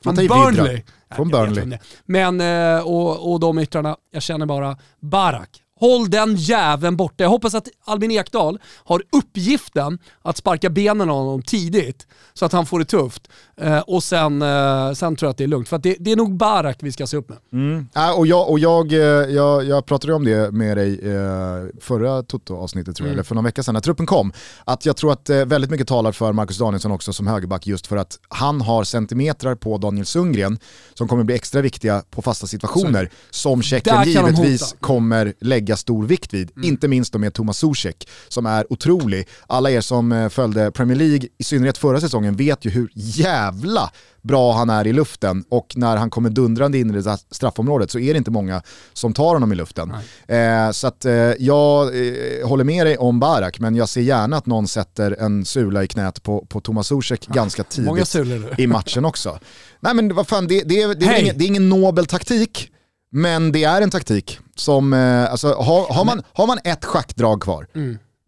Från 0.04 0.20
i 0.20 0.22
Vydra. 0.22 0.36
Burnley. 0.36 0.84
Från 1.16 1.30
Burnley. 1.30 1.78
Men, 2.06 2.42
eh, 2.42 2.88
och, 2.88 3.32
och 3.32 3.40
de 3.40 3.60
yttrarna, 3.60 3.98
jag 4.12 4.24
känner 4.24 4.46
bara, 4.46 4.78
Barak, 5.00 5.50
håll 5.80 6.10
den 6.10 6.36
jäveln 6.36 6.98
borta. 6.98 7.24
Jag 7.24 7.30
hoppas 7.30 7.56
att 7.56 7.68
Albin 7.86 8.12
Ekdal 8.12 8.60
har 8.84 9.02
uppgiften 9.12 10.00
att 10.22 10.38
sparka 10.38 10.70
benen 10.70 11.10
av 11.10 11.16
honom 11.18 11.42
tidigt 11.42 12.08
så 12.34 12.46
att 12.46 12.52
han 12.52 12.66
får 12.66 12.80
det 12.80 12.86
tufft. 12.86 13.28
Eh, 13.62 13.80
och 13.80 14.04
sen, 14.04 14.42
eh, 14.42 14.92
sen 14.94 15.16
tror 15.16 15.28
jag 15.28 15.32
att 15.32 15.38
det 15.38 15.44
är 15.44 15.48
lugnt. 15.48 15.70
För 15.70 15.76
att 15.76 15.84
det, 15.84 15.96
det 16.00 16.12
är 16.12 16.16
nog 16.16 16.38
Barak 16.38 16.78
vi 16.80 16.92
ska 16.92 17.08
se 17.08 17.18
upp 17.18 17.30
med. 17.30 17.38
Mm. 17.54 17.88
Äh, 17.96 18.12
och 18.12 18.28
jag, 18.28 18.50
och 18.50 18.60
jag, 18.60 18.94
eh, 18.94 19.00
jag, 19.00 19.64
jag 19.66 19.86
pratade 19.86 20.14
om 20.14 20.26
det 20.26 20.52
med 20.52 20.78
dig 20.78 21.00
eh, 21.16 21.66
förra 21.82 22.24
Toto-avsnittet, 22.24 22.96
tror 22.96 23.08
jag, 23.08 23.10
Mm. 23.10 23.16
eller 23.16 23.24
för 23.24 23.36
någon 23.36 23.44
vecka 23.44 23.64
sedan 23.64 23.74
när 23.74 23.82
truppen 23.82 24.06
kom. 24.06 24.34
Att 24.66 24.86
jag 24.86 24.98
tror 24.98 25.12
att 25.12 25.30
eh, 25.30 25.46
väldigt 25.46 25.72
mycket 25.72 25.88
talar 25.88 26.12
för 26.12 26.34
Marcus 26.34 26.58
Danielsson 26.58 26.92
också 26.92 27.14
som 27.14 27.28
högerback 27.28 27.68
just 27.68 27.88
för 27.88 27.98
att 27.98 28.20
han 28.30 28.62
har 28.62 28.84
centimetrar 28.84 29.56
på 29.56 29.78
Daniel 29.78 30.06
Sundgren 30.06 30.60
som 30.94 31.08
kommer 31.08 31.24
bli 31.24 31.36
extra 31.36 31.62
viktiga 31.62 32.04
på 32.10 32.22
fasta 32.22 32.48
situationer 32.48 33.10
som 33.30 33.62
Tjeckien 33.62 34.04
givetvis 34.04 34.76
kommer 34.80 35.34
lägga 35.42 35.69
stor 35.76 36.06
vikt 36.06 36.34
vid. 36.34 36.52
Mm. 36.56 36.68
Inte 36.70 36.88
minst 36.88 37.14
med 37.14 37.34
Tomas 37.34 37.58
Zuzek 37.58 38.10
som 38.28 38.46
är 38.46 38.74
otrolig. 38.74 39.28
Alla 39.48 39.72
er 39.72 39.82
som 39.82 40.12
eh, 40.12 40.30
följde 40.30 40.72
Premier 40.72 40.98
League, 40.98 41.28
i 41.38 41.44
synnerhet 41.44 41.78
förra 41.78 42.02
säsongen, 42.02 42.36
vet 42.36 42.66
ju 42.66 42.70
hur 42.70 42.90
jävla 42.94 43.92
bra 44.22 44.54
han 44.54 44.70
är 44.70 44.88
i 44.88 44.94
luften 44.94 45.44
och 45.50 45.74
när 45.76 45.98
han 45.98 46.10
kommer 46.10 46.30
dundrande 46.30 46.78
in 46.78 46.90
i 46.90 46.94
det 46.94 47.18
straffområdet 47.32 47.92
så 47.92 48.00
är 48.00 48.14
det 48.14 48.18
inte 48.18 48.32
många 48.32 48.62
som 48.94 49.14
tar 49.14 49.34
honom 49.34 49.52
i 49.52 49.56
luften. 49.56 49.94
Eh, 50.28 50.72
så 50.72 50.88
att 50.88 51.06
eh, 51.06 51.14
jag 51.40 51.84
eh, 51.88 52.48
håller 52.48 52.64
med 52.64 52.86
dig 52.86 52.98
om 52.98 53.20
Barak 53.20 53.60
men 53.60 53.76
jag 53.76 53.90
ser 53.90 54.02
gärna 54.02 54.38
att 54.38 54.46
någon 54.46 54.68
sätter 54.68 55.16
en 55.20 55.46
sula 55.46 55.84
i 55.84 55.88
knät 55.88 56.24
på, 56.24 56.46
på 56.46 56.62
Thomas 56.62 56.88
Zuzek 56.88 57.28
ganska 57.28 57.64
tidigt 57.64 58.16
i 58.58 58.68
matchen 58.68 59.06
också. 59.06 59.40
Nej 59.80 59.94
men 59.94 60.16
vad 60.16 60.28
fan, 60.28 60.48
det, 60.48 60.64
det, 60.66 60.82
är- 60.82 60.96
det, 60.96 61.06
är, 61.06 61.10
Hej. 61.10 61.22
ingen, 61.22 61.38
det 61.38 61.44
är 61.44 61.48
ingen 61.48 61.70
nobel 61.70 62.06
taktik, 62.06 62.72
men 63.12 63.52
det 63.52 63.64
är 63.64 63.82
en 63.82 63.90
taktik 63.92 64.40
som, 64.56 64.94
eh, 64.94 65.32
alltså 65.32 65.48
har, 65.48 65.94
har, 65.94 66.06
man, 66.06 66.22
har 66.34 66.48
man 66.48 66.60
ett 66.64 66.86
schackdrag 66.86 67.42
kvar, 67.42 67.68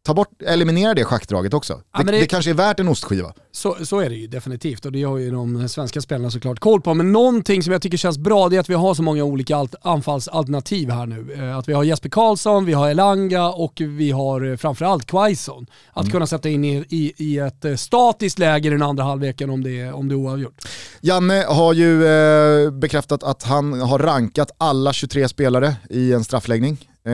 ta 0.05 0.13
bort, 0.13 0.41
eliminera 0.41 0.93
det 0.93 1.03
schackdraget 1.05 1.53
också. 1.53 1.73
det, 1.73 1.81
men 1.93 2.05
det... 2.05 2.11
det- 2.19 2.25
kanske 2.27 2.51
är 2.51 2.55
värt 2.55 2.79
en 2.79 2.87
ostskiva. 2.87 3.33
Så, 3.53 3.77
så 3.85 3.99
är 3.99 4.09
det 4.09 4.15
ju 4.15 4.27
definitivt 4.27 4.85
och 4.85 4.91
det 4.91 5.03
har 5.03 5.17
ju 5.17 5.31
de 5.31 5.69
svenska 5.69 6.01
spelarna 6.01 6.31
såklart 6.31 6.59
koll 6.59 6.81
på. 6.81 6.93
Men 6.93 7.11
någonting 7.11 7.63
som 7.63 7.73
jag 7.73 7.81
tycker 7.81 7.97
känns 7.97 8.17
bra 8.17 8.49
det 8.49 8.55
är 8.55 8.59
att 8.59 8.69
vi 8.69 8.73
har 8.73 8.93
så 8.93 9.03
många 9.03 9.23
olika 9.23 9.55
alt- 9.57 9.75
anfallsalternativ 9.81 10.89
här 10.89 11.05
nu. 11.05 11.33
Eh, 11.33 11.57
Att 11.57 11.69
vi 11.69 11.73
har 11.73 11.83
Jesper 11.83 12.09
Karlsson, 12.09 12.65
vi 12.65 12.73
har 12.73 12.89
Elanga 12.89 13.49
och 13.49 13.73
vi 13.81 14.11
har 14.11 14.51
eh, 14.51 14.57
framförallt 14.57 15.05
Quaison. 15.05 15.65
Att 15.93 16.11
kunna 16.11 16.27
sätta 16.27 16.49
in 16.49 16.63
i, 16.65 16.85
i, 16.89 17.13
i 17.17 17.37
ett 17.39 17.65
eh, 17.65 17.75
statiskt 17.75 18.39
läge 18.39 18.67
i 18.67 18.71
den 18.71 18.81
andra 18.81 19.03
halvleken 19.03 19.49
om 19.49 19.63
det, 19.63 19.91
om 19.91 20.07
det 20.07 20.13
är 20.15 20.17
oavgjort. 20.17 20.61
Janne 21.01 21.45
har 21.47 21.73
ju 21.73 22.05
eh, 22.07 22.71
bekräftat 22.71 23.23
att 23.23 23.43
han 23.43 23.81
har 23.81 23.99
rankat 23.99 24.51
alla 24.57 24.93
23 24.93 25.27
spelare 25.29 25.75
i 25.89 26.13
en 26.13 26.23
straffläggning. 26.23 26.87
Eh, 27.05 27.13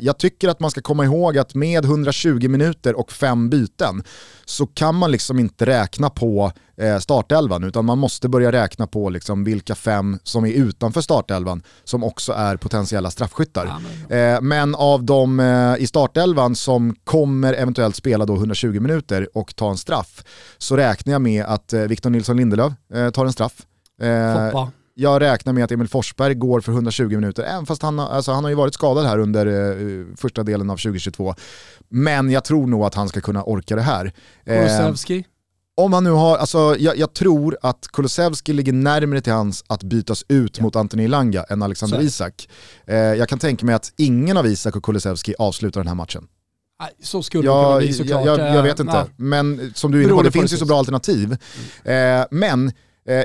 jag 0.00 0.18
tycker 0.18 0.48
att 0.48 0.60
man 0.60 0.70
ska 0.70 0.80
komma 0.80 1.04
ihåg 1.04 1.38
att 1.38 1.54
med 1.54 1.84
120 1.84 2.48
minuter 2.48 2.98
och 2.98 3.12
fem 3.12 3.50
byten 3.50 4.02
så 4.44 4.66
kan 4.66 4.94
man 4.94 5.10
liksom 5.10 5.38
inte 5.38 5.66
räkna 5.66 6.10
på 6.10 6.52
eh, 6.76 6.98
startelvan 6.98 7.64
utan 7.64 7.84
man 7.84 7.98
måste 7.98 8.28
börja 8.28 8.52
räkna 8.52 8.86
på 8.86 9.10
liksom 9.10 9.44
vilka 9.44 9.74
fem 9.74 10.18
som 10.22 10.44
är 10.44 10.52
utanför 10.52 11.00
startelvan 11.00 11.62
som 11.84 12.04
också 12.04 12.32
är 12.32 12.56
potentiella 12.56 13.10
straffskyttar. 13.10 13.66
Eh, 14.08 14.40
men 14.40 14.74
av 14.74 15.04
de 15.04 15.40
i 15.78 15.86
startelvan 15.86 16.56
som 16.56 16.96
kommer 17.04 17.52
eventuellt 17.52 17.96
spela 17.96 18.26
då 18.26 18.34
120 18.34 18.80
minuter 18.80 19.28
och 19.34 19.56
ta 19.56 19.70
en 19.70 19.76
straff 19.76 20.24
så 20.58 20.76
räknar 20.76 21.12
jag 21.12 21.22
med 21.22 21.44
att 21.44 21.72
Victor 21.72 22.10
Nilsson 22.10 22.36
Lindelöf 22.36 22.72
tar 23.12 23.26
en 23.26 23.32
straff. 23.32 23.66
Foppa. 24.52 24.70
Jag 24.94 25.22
räknar 25.22 25.52
med 25.52 25.64
att 25.64 25.72
Emil 25.72 25.88
Forsberg 25.88 26.34
går 26.34 26.60
för 26.60 26.72
120 26.72 27.04
minuter, 27.08 27.42
även 27.42 27.66
fast 27.66 27.82
han, 27.82 27.98
alltså, 28.00 28.32
han 28.32 28.44
har 28.44 28.50
ju 28.50 28.56
varit 28.56 28.74
skadad 28.74 29.06
här 29.06 29.18
under 29.18 29.46
eh, 29.46 30.06
första 30.16 30.42
delen 30.42 30.70
av 30.70 30.76
2022. 30.76 31.34
Men 31.88 32.30
jag 32.30 32.44
tror 32.44 32.66
nog 32.66 32.84
att 32.84 32.94
han 32.94 33.08
ska 33.08 33.20
kunna 33.20 33.42
orka 33.42 33.76
det 33.76 33.82
här. 33.82 34.12
Eh, 34.46 34.56
Kulusevski. 34.58 35.24
om 35.76 35.92
han 35.92 36.04
nu 36.04 36.10
har, 36.10 36.36
alltså, 36.36 36.76
jag, 36.78 36.96
jag 36.96 37.14
tror 37.14 37.56
att 37.62 37.88
Kulusevski 37.92 38.52
ligger 38.52 38.72
närmare 38.72 39.20
till 39.20 39.32
hans 39.32 39.64
att 39.66 39.82
bytas 39.82 40.24
ut 40.28 40.60
mot 40.60 40.76
Anthony 40.76 41.04
Elanga 41.04 41.42
än 41.48 41.62
Alexander 41.62 41.96
Så. 41.98 42.02
Isak. 42.02 42.48
Eh, 42.86 42.96
jag 42.96 43.28
kan 43.28 43.38
tänka 43.38 43.66
mig 43.66 43.74
att 43.74 43.92
ingen 43.96 44.36
av 44.36 44.46
Isak 44.46 44.76
och 44.76 44.82
Kulusevski 44.84 45.34
avslutar 45.38 45.80
den 45.80 45.88
här 45.88 45.94
matchen. 45.94 46.26
Nej, 46.80 46.90
Så 47.02 47.22
skulle 47.22 47.42
det 47.42 47.48
kunna 47.48 47.62
Jag, 47.62 47.78
bli 47.78 47.86
jag, 47.86 47.96
såklart. 47.96 48.26
jag, 48.26 48.38
jag 48.56 48.62
vet 48.62 48.80
Eh, 48.80 48.84
inte, 48.86 48.96
ja. 48.96 49.06
men 49.16 49.72
som 49.74 49.92
du 49.92 49.98
är 49.98 50.02
inne 50.04 50.12
på, 50.12 50.22
det 50.22 50.30
finns 50.30 50.52
ju 50.52 50.56
så 50.56 50.64
bra 50.66 50.78
alternativ. 50.78 51.32
Eh, 51.84 52.24
men 52.30 52.66
eh, 52.68 52.72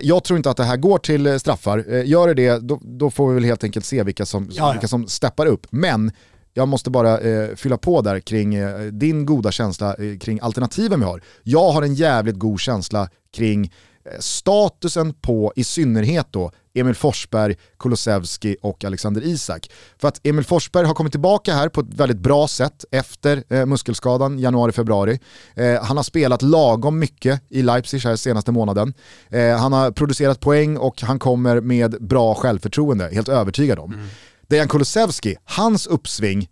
jag 0.01 0.23
tror 0.23 0.37
inte 0.37 0.49
att 0.49 0.57
det 0.57 0.63
här 0.63 0.77
går 0.77 0.97
till 0.97 1.27
eh, 1.27 1.37
straffar. 1.37 1.85
Eh, 1.93 2.05
gör 2.09 2.27
det 2.27 2.33
det, 2.33 2.59
då, 2.59 2.79
då 2.83 3.11
får 3.11 3.27
vi 3.27 3.33
väl 3.33 3.43
helt 3.43 3.63
enkelt 3.63 3.85
se 3.85 4.03
vilka 4.03 4.25
som, 4.25 4.47
Ja, 4.51 4.55
ja. 4.67 4.71
vilka 4.71 4.87
som 4.87 5.07
steppar 5.07 5.45
upp. 5.45 5.67
Men 5.69 6.11
jag 6.53 6.67
måste 6.67 6.89
bara 6.89 7.19
eh, 7.19 7.55
fylla 7.55 7.77
på 7.77 8.01
där 8.01 8.19
kring 8.19 8.55
eh, 8.55 8.79
din 8.81 9.25
goda 9.25 9.51
känsla 9.51 9.95
eh, 9.95 10.17
kring 10.17 10.39
alternativen 10.41 10.99
vi 10.99 11.05
har. 11.05 11.21
Jag 11.43 11.71
har 11.71 11.81
en 11.81 11.93
jävligt 11.95 12.35
god 12.35 12.59
känsla 12.59 13.09
kring 13.35 13.65
eh, 13.65 14.19
statusen 14.19 15.13
på, 15.13 15.53
i 15.55 15.63
synnerhet 15.63 16.27
då, 16.31 16.51
Emil 16.77 16.95
Forsberg, 16.95 17.55
Kulusevski 17.79 18.57
och 18.61 18.85
Alexander 18.85 19.21
Isak. 19.21 19.69
För 19.97 20.07
att 20.07 20.27
Emil 20.27 20.45
Forsberg 20.45 20.85
har 20.85 20.93
kommit 20.93 21.13
tillbaka 21.13 21.53
här 21.53 21.69
på 21.69 21.81
ett 21.81 21.93
väldigt 21.93 22.19
bra 22.19 22.47
sätt 22.47 22.85
efter 22.91 23.43
eh, 23.49 23.65
muskelskadan 23.65 24.39
januari-februari. 24.39 25.19
Eh, 25.55 25.83
han 25.83 25.97
har 25.97 26.03
spelat 26.03 26.41
lagom 26.41 26.99
mycket 26.99 27.41
i 27.49 27.61
Leipzig 27.61 27.99
här 27.99 28.15
senaste 28.15 28.51
månaden. 28.51 28.93
Eh, 29.29 29.57
han 29.57 29.73
har 29.73 29.91
producerat 29.91 30.39
poäng 30.39 30.77
och 30.77 31.01
han 31.01 31.19
kommer 31.19 31.61
med 31.61 31.95
bra 31.99 32.35
självförtroende, 32.35 33.09
helt 33.13 33.29
övertygad 33.29 33.79
om. 33.79 34.09
Dejan 34.47 34.67
Kulusevski, 34.67 35.35
hans 35.45 35.87
uppsving, 35.87 36.49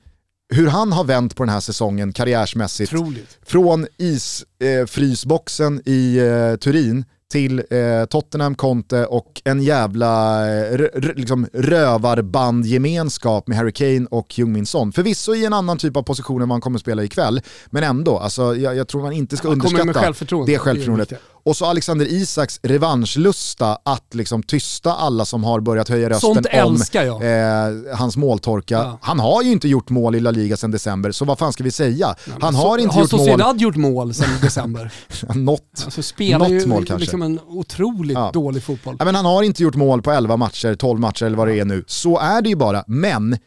hur 0.54 0.68
han 0.68 0.92
har 0.92 1.04
vänt 1.04 1.36
på 1.36 1.44
den 1.44 1.54
här 1.54 1.60
säsongen 1.60 2.14
karriärsmässigt 2.14 2.94
Otroligt. 2.94 3.38
från 3.46 3.88
isfrysboxen 3.98 5.82
i 5.86 6.18
eh, 6.18 6.56
Turin 6.56 7.06
till 7.32 7.60
eh, 7.60 8.06
Tottenham, 8.10 8.56
Conte 8.56 9.06
och 9.06 9.42
en 9.46 9.64
jävla 9.64 10.42
eh, 10.70 10.80
liksom 11.16 11.48
rövarbandgemenskap 11.54 13.48
med 13.48 13.58
Harry 13.58 13.72
Kane 13.72 14.08
och 14.12 14.40
Jung-Min 14.40 14.66
Son. 14.66 14.92
Förvisso 14.92 15.36
i 15.36 15.46
en 15.46 15.54
annan 15.54 15.78
typ 15.78 15.98
av 15.98 16.04
position 16.04 16.42
än 16.42 16.50
vad 16.50 16.54
han 16.54 16.62
kommer 16.62 16.78
att 16.78 16.82
spela 16.82 17.04
ikväll, 17.04 17.42
men 17.70 17.84
ändå, 17.84 18.18
alltså, 18.18 18.56
jag, 18.56 18.76
jag 18.76 18.88
tror 18.88 19.02
man 19.02 19.14
inte 19.14 19.38
ska 19.38 19.48
underskatta 19.48 19.94
självförtroende. 19.94 20.52
det 20.52 20.56
Det 20.56 20.60
självförtroendet. 20.60 21.12
viktigt. 21.12 21.28
Och 21.46 21.56
så 21.58 21.66
Alexander 21.66 22.06
Isaks 22.06 22.60
revanschlusta 22.64 23.78
att 23.86 24.14
liksom 24.14 24.44
tysta 24.44 24.94
alla 24.94 25.26
som 25.26 25.44
har 25.44 25.60
börjat 25.60 25.90
höja 25.90 26.10
rösten 26.10 26.46
om 26.64 26.82
eh, 27.22 27.96
hans 27.98 28.18
måltorka. 28.18 28.76
Ja. 28.76 29.00
Han 29.02 29.20
har 29.20 29.42
ju 29.44 29.52
inte 29.52 29.68
gjort 29.68 29.90
mål 29.90 30.16
i 30.16 30.20
La 30.20 30.32
Liga 30.32 30.58
sedan 30.58 30.72
december, 30.72 31.12
så 31.12 31.26
vad 31.26 31.40
fan 31.40 31.54
ska 31.54 31.64
vi 31.64 31.72
säga? 31.72 32.16
Han 32.42 32.56
har 32.56 32.78
inte 32.78 32.94
har 32.96 33.02
gjort 33.02 33.12
mål, 33.12 33.20
Sociedad 33.20 33.62
gjort 33.62 33.76
mål 33.76 34.14
sedan 34.14 34.30
december? 34.42 34.92
något. 35.34 35.62
Alltså 35.86 36.04
spelar 36.04 36.40
Något 36.40 36.50
ju 36.52 36.66
mål 36.68 36.86
kanske. 36.86 37.02
liksom 37.02 37.22
en 37.22 37.40
otroligt 37.48 38.14
Ja. 38.18 38.30
dålig 38.34 38.64
fotboll. 38.64 38.96
Ja, 39.00 39.06
men 39.06 39.16
han 39.16 39.26
har 39.26 39.44
inte 39.44 39.64
gjort 39.64 39.76
mål 39.76 40.02
på 40.02 40.12
11 40.12 40.38
matcher, 40.38 40.76
12 40.76 41.00
matcher 41.00 41.26
eller 41.26 41.38
vad 41.38 41.48
det 41.48 41.60
är 41.60 41.66
nu. 41.66 41.84
Så 41.88 42.20
är 42.20 42.42
det 42.42 42.50
ju 42.50 42.56
bara. 42.56 42.84
Men 42.88 43.38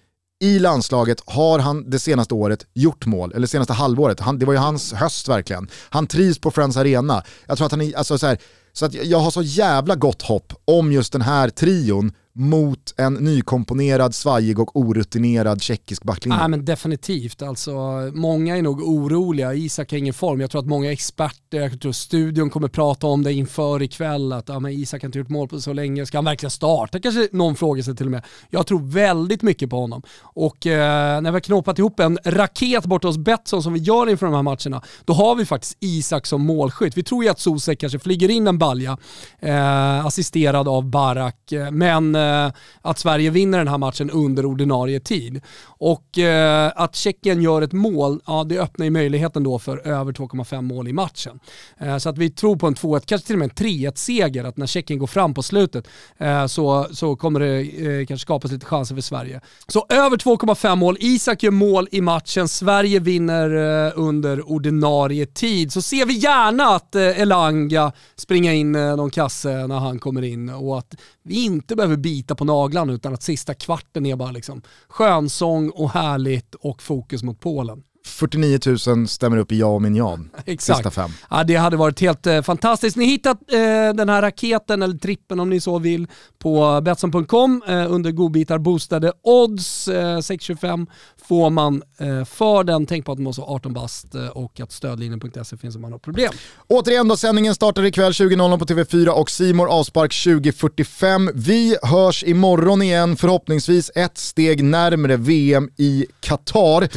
i 0.41 0.59
landslaget 0.59 1.23
har 1.27 1.59
han 1.59 1.91
det 1.91 1.99
senaste 1.99 2.35
året 2.35 2.67
gjort 2.75 3.07
mål, 3.07 3.33
eller 3.35 3.47
senaste 3.47 3.73
halvåret. 3.73 4.21
Han, 4.21 4.39
det 4.39 4.47
var 4.47 4.53
ju 4.53 4.59
hans 4.59 4.93
höst 4.93 5.29
verkligen. 5.29 5.69
Han 5.91 6.07
trivs 6.07 6.39
på 6.39 6.51
Friends 6.51 6.77
Arena. 6.77 7.23
Jag 7.47 7.57
tror 7.57 7.67
att 7.67 7.73
han 7.73 7.81
är, 7.81 7.97
alltså 7.97 8.19
så 8.19 8.27
här, 8.27 8.39
så 8.73 8.87
att 8.87 8.95
jag 8.95 9.19
har 9.19 9.31
så 9.31 9.43
jävla 9.43 9.95
gott 9.95 10.23
hopp 10.23 10.53
om 10.65 10.93
just 10.93 11.13
den 11.13 11.23
här 11.23 11.49
trion 11.49 12.13
mot 12.39 12.95
en 12.97 13.15
nykomponerad, 13.15 14.15
svajig 14.15 14.59
och 14.59 14.77
orutinerad 14.77 15.63
tjeckisk 15.63 16.03
backlinje? 16.03 16.39
Ja, 16.41 16.49
men 16.49 16.65
definitivt, 16.65 17.43
alltså, 17.43 17.73
många 18.15 18.57
är 18.57 18.63
nog 18.63 18.83
oroliga. 18.83 19.55
Isak 19.55 19.91
har 19.91 19.99
ingen 19.99 20.15
form. 20.15 20.41
Jag 20.41 20.51
tror 20.51 20.61
att 20.61 20.67
många 20.67 20.93
experter, 20.93 21.61
jag 21.61 21.81
tror 21.81 21.93
studion 21.93 22.51
kommer 22.51 22.69
prata 22.69 23.07
om 23.07 23.23
det 23.23 23.33
inför 23.33 23.83
ikväll, 23.83 24.33
att 24.33 24.49
ja, 24.49 24.61
men 24.61 24.73
Isak 24.73 25.03
har 25.03 25.07
inte 25.07 25.19
gjort 25.19 25.29
mål 25.29 25.49
på 25.49 25.61
så 25.61 25.73
länge. 25.73 26.07
Ska 26.07 26.19
han 26.19 26.25
verkligen 26.25 26.51
starta? 26.51 27.01
Kanske 27.01 27.29
någon 27.33 27.57
frågar 27.57 27.83
sig 27.83 27.97
till 27.97 28.07
och 28.07 28.13
med. 28.13 28.23
Jag 28.51 28.67
tror 28.67 28.81
väldigt 28.81 29.43
mycket 29.43 29.71
på 29.71 29.81
honom. 29.81 30.03
Och 30.23 30.67
eh, 30.67 31.21
när 31.21 31.31
vi 31.31 31.35
har 31.35 31.41
knåpat 31.41 31.79
ihop 31.79 32.01
en 32.01 32.19
raket 32.25 32.85
borta 32.85 33.09
hos 33.09 33.19
Betsson 33.19 33.63
som 33.63 33.73
vi 33.73 33.81
gör 33.81 34.11
inför 34.11 34.27
de 34.27 34.35
här 34.35 34.43
matcherna, 34.43 34.83
då 35.05 35.13
har 35.13 35.35
vi 35.35 35.45
faktiskt 35.45 35.77
Isak 35.81 36.27
som 36.27 36.47
målskytt. 36.47 36.97
Vi 36.97 37.03
tror 37.03 37.25
ju 37.25 37.31
att 37.31 37.41
Sosek 37.41 37.81
kanske 37.81 37.99
flyger 37.99 38.29
in 38.29 38.47
en 38.47 38.59
balja, 38.59 38.99
eh, 39.39 40.07
assisterad 40.07 40.69
av 40.69 40.91
Barak, 40.91 41.53
men 41.73 42.15
eh, 42.15 42.28
Eh, 42.29 42.53
att 42.83 42.99
Sverige 42.99 43.31
vinner 43.31 43.59
den 43.59 43.69
här 43.69 43.79
matchen 43.79 44.11
under 44.11 44.47
ordinarie 44.47 45.01
tid. 45.01 45.41
Och 45.65 46.19
eh, 46.19 46.73
att 46.77 46.97
Tjeckien 46.97 47.43
gör 47.43 47.63
ett 47.63 47.73
mål, 47.73 48.21
ja 48.27 48.45
det 48.45 48.59
öppnar 48.59 48.85
ju 48.85 48.91
möjligheten 48.91 49.43
då 49.43 49.59
för 49.59 49.87
över 49.87 50.13
2,5 50.13 50.63
mål 50.63 50.89
i 50.89 50.93
matchen. 50.93 51.41
Eh, 51.79 51.99
så 51.99 52.09
att 52.09 52.19
vi 52.19 52.31
tror 52.31 52.57
på 52.57 52.67
en 52.67 52.75
2-1, 52.75 53.03
kanske 53.07 53.27
till 53.27 53.35
och 53.35 53.39
med 53.39 53.51
en 53.51 53.67
3-1-seger, 53.67 54.45
att 54.45 54.57
när 54.57 54.67
Tjeckien 54.67 54.99
går 54.99 55.07
fram 55.07 55.35
på 55.35 55.43
slutet 55.43 55.89
eh, 56.19 56.47
så, 56.47 56.87
så 56.93 57.17
kommer 57.17 57.41
det 57.41 57.61
eh, 57.61 58.07
kanske 58.07 58.23
skapas 58.23 58.53
lite 58.53 58.67
chanser 58.67 58.95
för 58.95 59.03
Sverige. 59.03 59.41
Så 59.69 59.87
över 59.89 60.17
2,5 60.17 60.77
mål, 60.77 60.97
Isak 61.01 61.43
gör 61.43 61.51
mål 61.51 61.89
i 61.91 62.01
matchen, 62.01 62.49
Sverige 62.49 63.01
vinner 63.01 63.87
eh, 63.87 63.93
under 63.97 64.51
ordinarie 64.51 65.27
tid. 65.27 65.73
Så 65.73 65.83
ser 65.83 66.07
vi 66.07 66.15
gärna 66.15 66.65
att 66.65 66.95
eh, 66.95 67.21
Elanga 67.21 67.93
springer 68.17 68.53
in 68.53 68.75
eh, 68.75 68.97
någon 68.97 69.11
kasse 69.11 69.67
när 69.67 69.79
han 69.79 69.99
kommer 69.99 70.23
in 70.23 70.49
och 70.49 70.79
att 70.79 70.95
vi 71.23 71.45
inte 71.45 71.77
behöver 71.77 71.97
bita 72.09 72.35
på 72.35 72.45
naglarna 72.45 72.93
utan 72.93 73.15
att 73.15 73.23
sista 73.23 73.55
kvarten 73.55 74.07
är 74.07 74.17
bara 74.17 74.31
liksom 74.31 74.63
skönsång 74.89 75.71
och 75.71 75.91
härligt 75.91 76.55
och 76.55 76.83
fokus 76.83 77.23
mot 77.23 77.41
Polen. 77.41 77.83
49 78.09 78.59
000 78.87 79.09
stämmer 79.09 79.37
upp 79.37 79.53
i 79.53 79.59
ja 79.59 79.67
och 79.67 79.83
min 79.83 79.97
ja. 79.97 80.19
Exakt. 80.45 80.77
Sista 80.79 80.91
fem. 80.91 81.11
Ja, 81.31 81.45
det 81.45 81.57
hade 81.57 81.77
varit 81.77 82.01
helt 82.01 82.27
eh, 82.27 82.43
fantastiskt. 82.43 82.97
Ni 82.97 83.05
hittat 83.05 83.53
eh, 83.53 83.59
den 83.95 84.09
här 84.09 84.23
raketen, 84.23 84.83
eller 84.83 84.99
trippen 84.99 85.41
om 85.41 85.51
ni 85.51 85.61
så 85.61 85.79
vill, 85.79 86.07
på 86.39 86.81
Betsson.com 86.81 87.63
eh, 87.69 87.93
under 87.93 88.11
godbitar 88.11 88.59
boostade 88.59 89.13
odds. 89.23 89.89
Eh, 89.89 90.21
625 90.21 90.87
får 91.29 91.51
man 91.51 91.83
eh, 91.99 92.25
för 92.25 92.65
den. 92.65 92.87
Tänk 92.87 93.07
på 93.07 93.13
att 93.13 93.19
man 93.19 93.25
måste 93.25 93.41
vara 93.41 93.51
18 93.51 93.73
bast 93.73 94.15
eh, 94.15 94.27
och 94.27 94.61
att 94.61 94.73
stödlinjen.se 94.73 95.57
finns 95.57 95.77
om 95.77 95.83
man 95.83 95.93
har 95.93 95.99
problem. 95.99 96.33
Återigen 96.67 97.09
då, 97.09 97.17
sändningen 97.17 97.55
startar 97.55 97.85
ikväll 97.85 98.13
20.00 98.13 98.59
på 98.59 98.65
TV4 98.65 99.09
och 99.09 99.31
Simor 99.31 99.69
avspark 99.69 100.13
20.45. 100.13 101.31
Vi 101.35 101.77
hörs 101.83 102.25
imorgon 102.25 102.83
igen, 102.83 103.17
förhoppningsvis 103.17 103.91
ett 103.95 104.19
steg 104.19 104.65
närmre 104.65 105.17
VM 105.17 105.71
i 105.77 106.07
Qatar. 106.21 106.89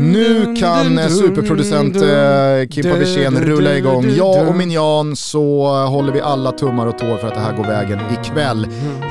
Nu 0.00 0.45
kan 0.54 0.98
eh, 0.98 1.08
superproducent 1.08 1.96
eh, 1.96 2.68
Kimpa 2.70 2.94
Wirsén 2.98 3.40
rulla 3.40 3.76
igång. 3.76 4.10
Jag 4.16 4.48
och 4.48 4.56
Minjan 4.56 5.16
så 5.16 5.66
eh, 5.66 5.90
håller 5.90 6.12
vi 6.12 6.20
alla 6.20 6.52
tummar 6.52 6.86
och 6.86 6.98
tår 6.98 7.16
för 7.16 7.28
att 7.28 7.34
det 7.34 7.40
här 7.40 7.56
går 7.56 7.64
vägen 7.64 8.00
ikväll. 8.20 8.66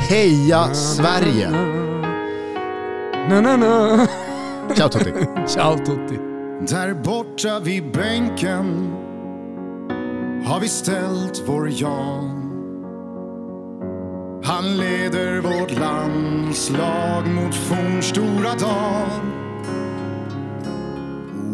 Heja 0.10 0.74
Sverige! 0.74 1.50
Na, 3.30 3.42
na, 3.42 3.58
na. 3.58 4.08
Ciao 4.76 4.90
Tutti! 4.90 5.14
Ciao 5.48 5.78
tutti. 5.78 6.20
Där 6.70 6.94
borta 6.94 7.60
vid 7.60 7.92
bänken 7.92 8.94
har 10.46 10.60
vi 10.60 10.68
ställt 10.68 11.44
vår 11.46 11.70
Jan. 11.72 12.42
Han 14.44 14.78
leder 14.78 15.42
vårt 15.42 15.80
landslag 15.80 17.28
mot 17.28 17.56
fornstora 17.56 18.54
dagen. 18.60 19.45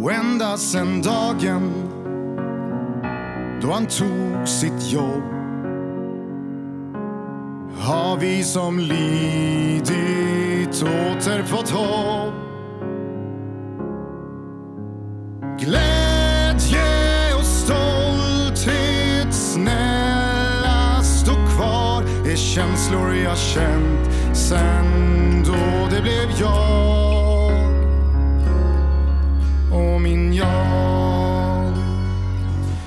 Och 0.01 0.11
ända 0.11 0.57
sen 0.57 1.01
dagen 1.01 1.71
då 3.61 3.71
han 3.71 3.85
tog 3.85 4.47
sitt 4.47 4.91
jobb 4.91 5.23
har 7.77 8.17
vi 8.17 8.43
som 8.43 8.79
lidit 8.79 10.83
åter 10.83 11.43
fått 11.43 11.69
hopp. 11.69 12.33
Glädje 15.59 17.35
och 17.39 17.45
stolthet 17.45 19.33
snälla 19.33 21.01
stå 21.03 21.33
kvar 21.33 22.03
är 22.31 22.35
känslor 22.35 23.15
jag 23.15 23.37
känt 23.37 24.09
sen 24.33 25.43
då 25.45 25.95
det 25.95 26.01
blev 26.01 26.39
jag 26.39 27.20
och 29.71 30.01
min 30.01 30.33
jag. 30.33 31.73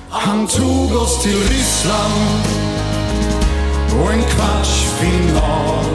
Han 0.09 0.47
tog 0.47 0.95
oss 1.01 1.23
till 1.23 1.37
Ryssland 1.37 2.45
och 4.01 4.13
en 4.13 4.23
kvartsfinal. 4.23 5.85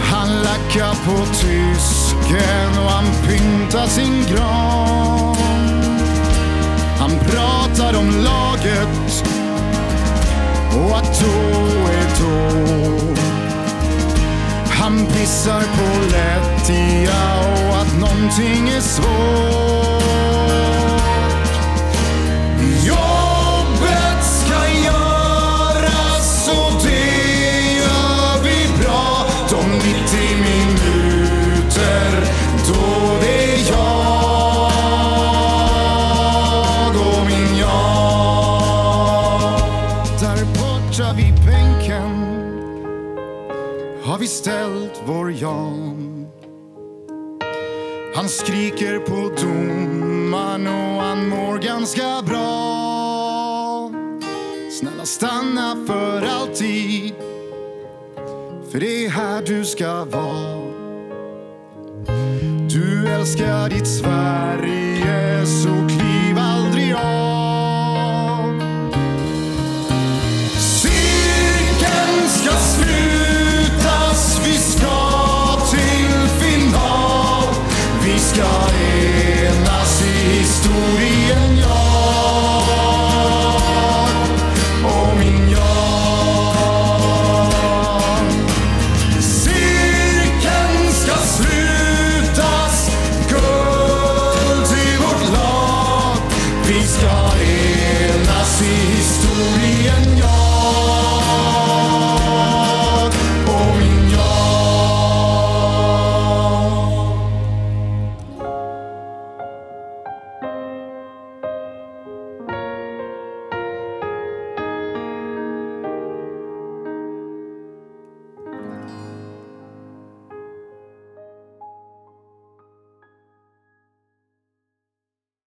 Han 0.00 0.28
lackar 0.42 0.94
på 1.04 1.26
tysken 1.34 2.84
och 2.84 2.90
han 2.90 3.04
pyntar 3.26 3.86
sin 3.86 4.24
gran. 4.34 5.36
Han 6.98 7.10
pratar 7.10 7.98
om 7.98 8.10
laget 8.10 9.24
och 10.76 10.96
att 10.96 11.20
då 11.20 11.88
är 11.88 12.08
då. 12.20 12.58
Han 14.70 15.06
pissar 15.06 15.60
på 15.60 16.10
lätt 16.12 16.57
ingenting 18.38 18.68
är 18.68 18.80
svårt. 18.80 19.08
Jobbet 22.86 24.24
ska 24.24 24.68
göras 24.84 26.48
och 26.48 26.72
det 26.82 27.74
gör 27.76 28.42
vi 28.42 28.68
bra. 28.82 29.26
De 29.50 29.62
90 29.72 29.86
minuter 30.36 32.10
då 32.68 32.82
det 33.20 33.44
är 33.44 33.58
jag 33.70 34.68
och 36.96 37.26
min 37.26 37.58
jag. 37.58 38.60
Där 40.20 40.44
borta 40.44 41.12
vid 41.16 41.34
bänken 41.46 42.14
har 44.02 44.18
vi 44.18 44.26
ställt 44.26 45.02
vår 45.06 45.32
jag 45.32 45.87
han 48.38 48.46
skriker 48.46 48.98
på 48.98 49.42
domaren 49.42 50.66
och 50.66 51.02
han 51.02 51.28
mår 51.28 51.58
ganska 51.58 52.22
bra. 52.26 53.90
Snälla 54.80 55.04
stanna 55.04 55.76
för 55.86 56.22
alltid. 56.22 57.14
För 58.70 58.80
det 58.80 59.06
är 59.06 59.10
här 59.10 59.42
du 59.46 59.64
ska 59.64 60.04
vara. 60.04 60.72
Du 62.70 63.08
älskar 63.08 63.68
ditt 63.68 63.88
Sverige 63.88 65.46
så 65.46 65.97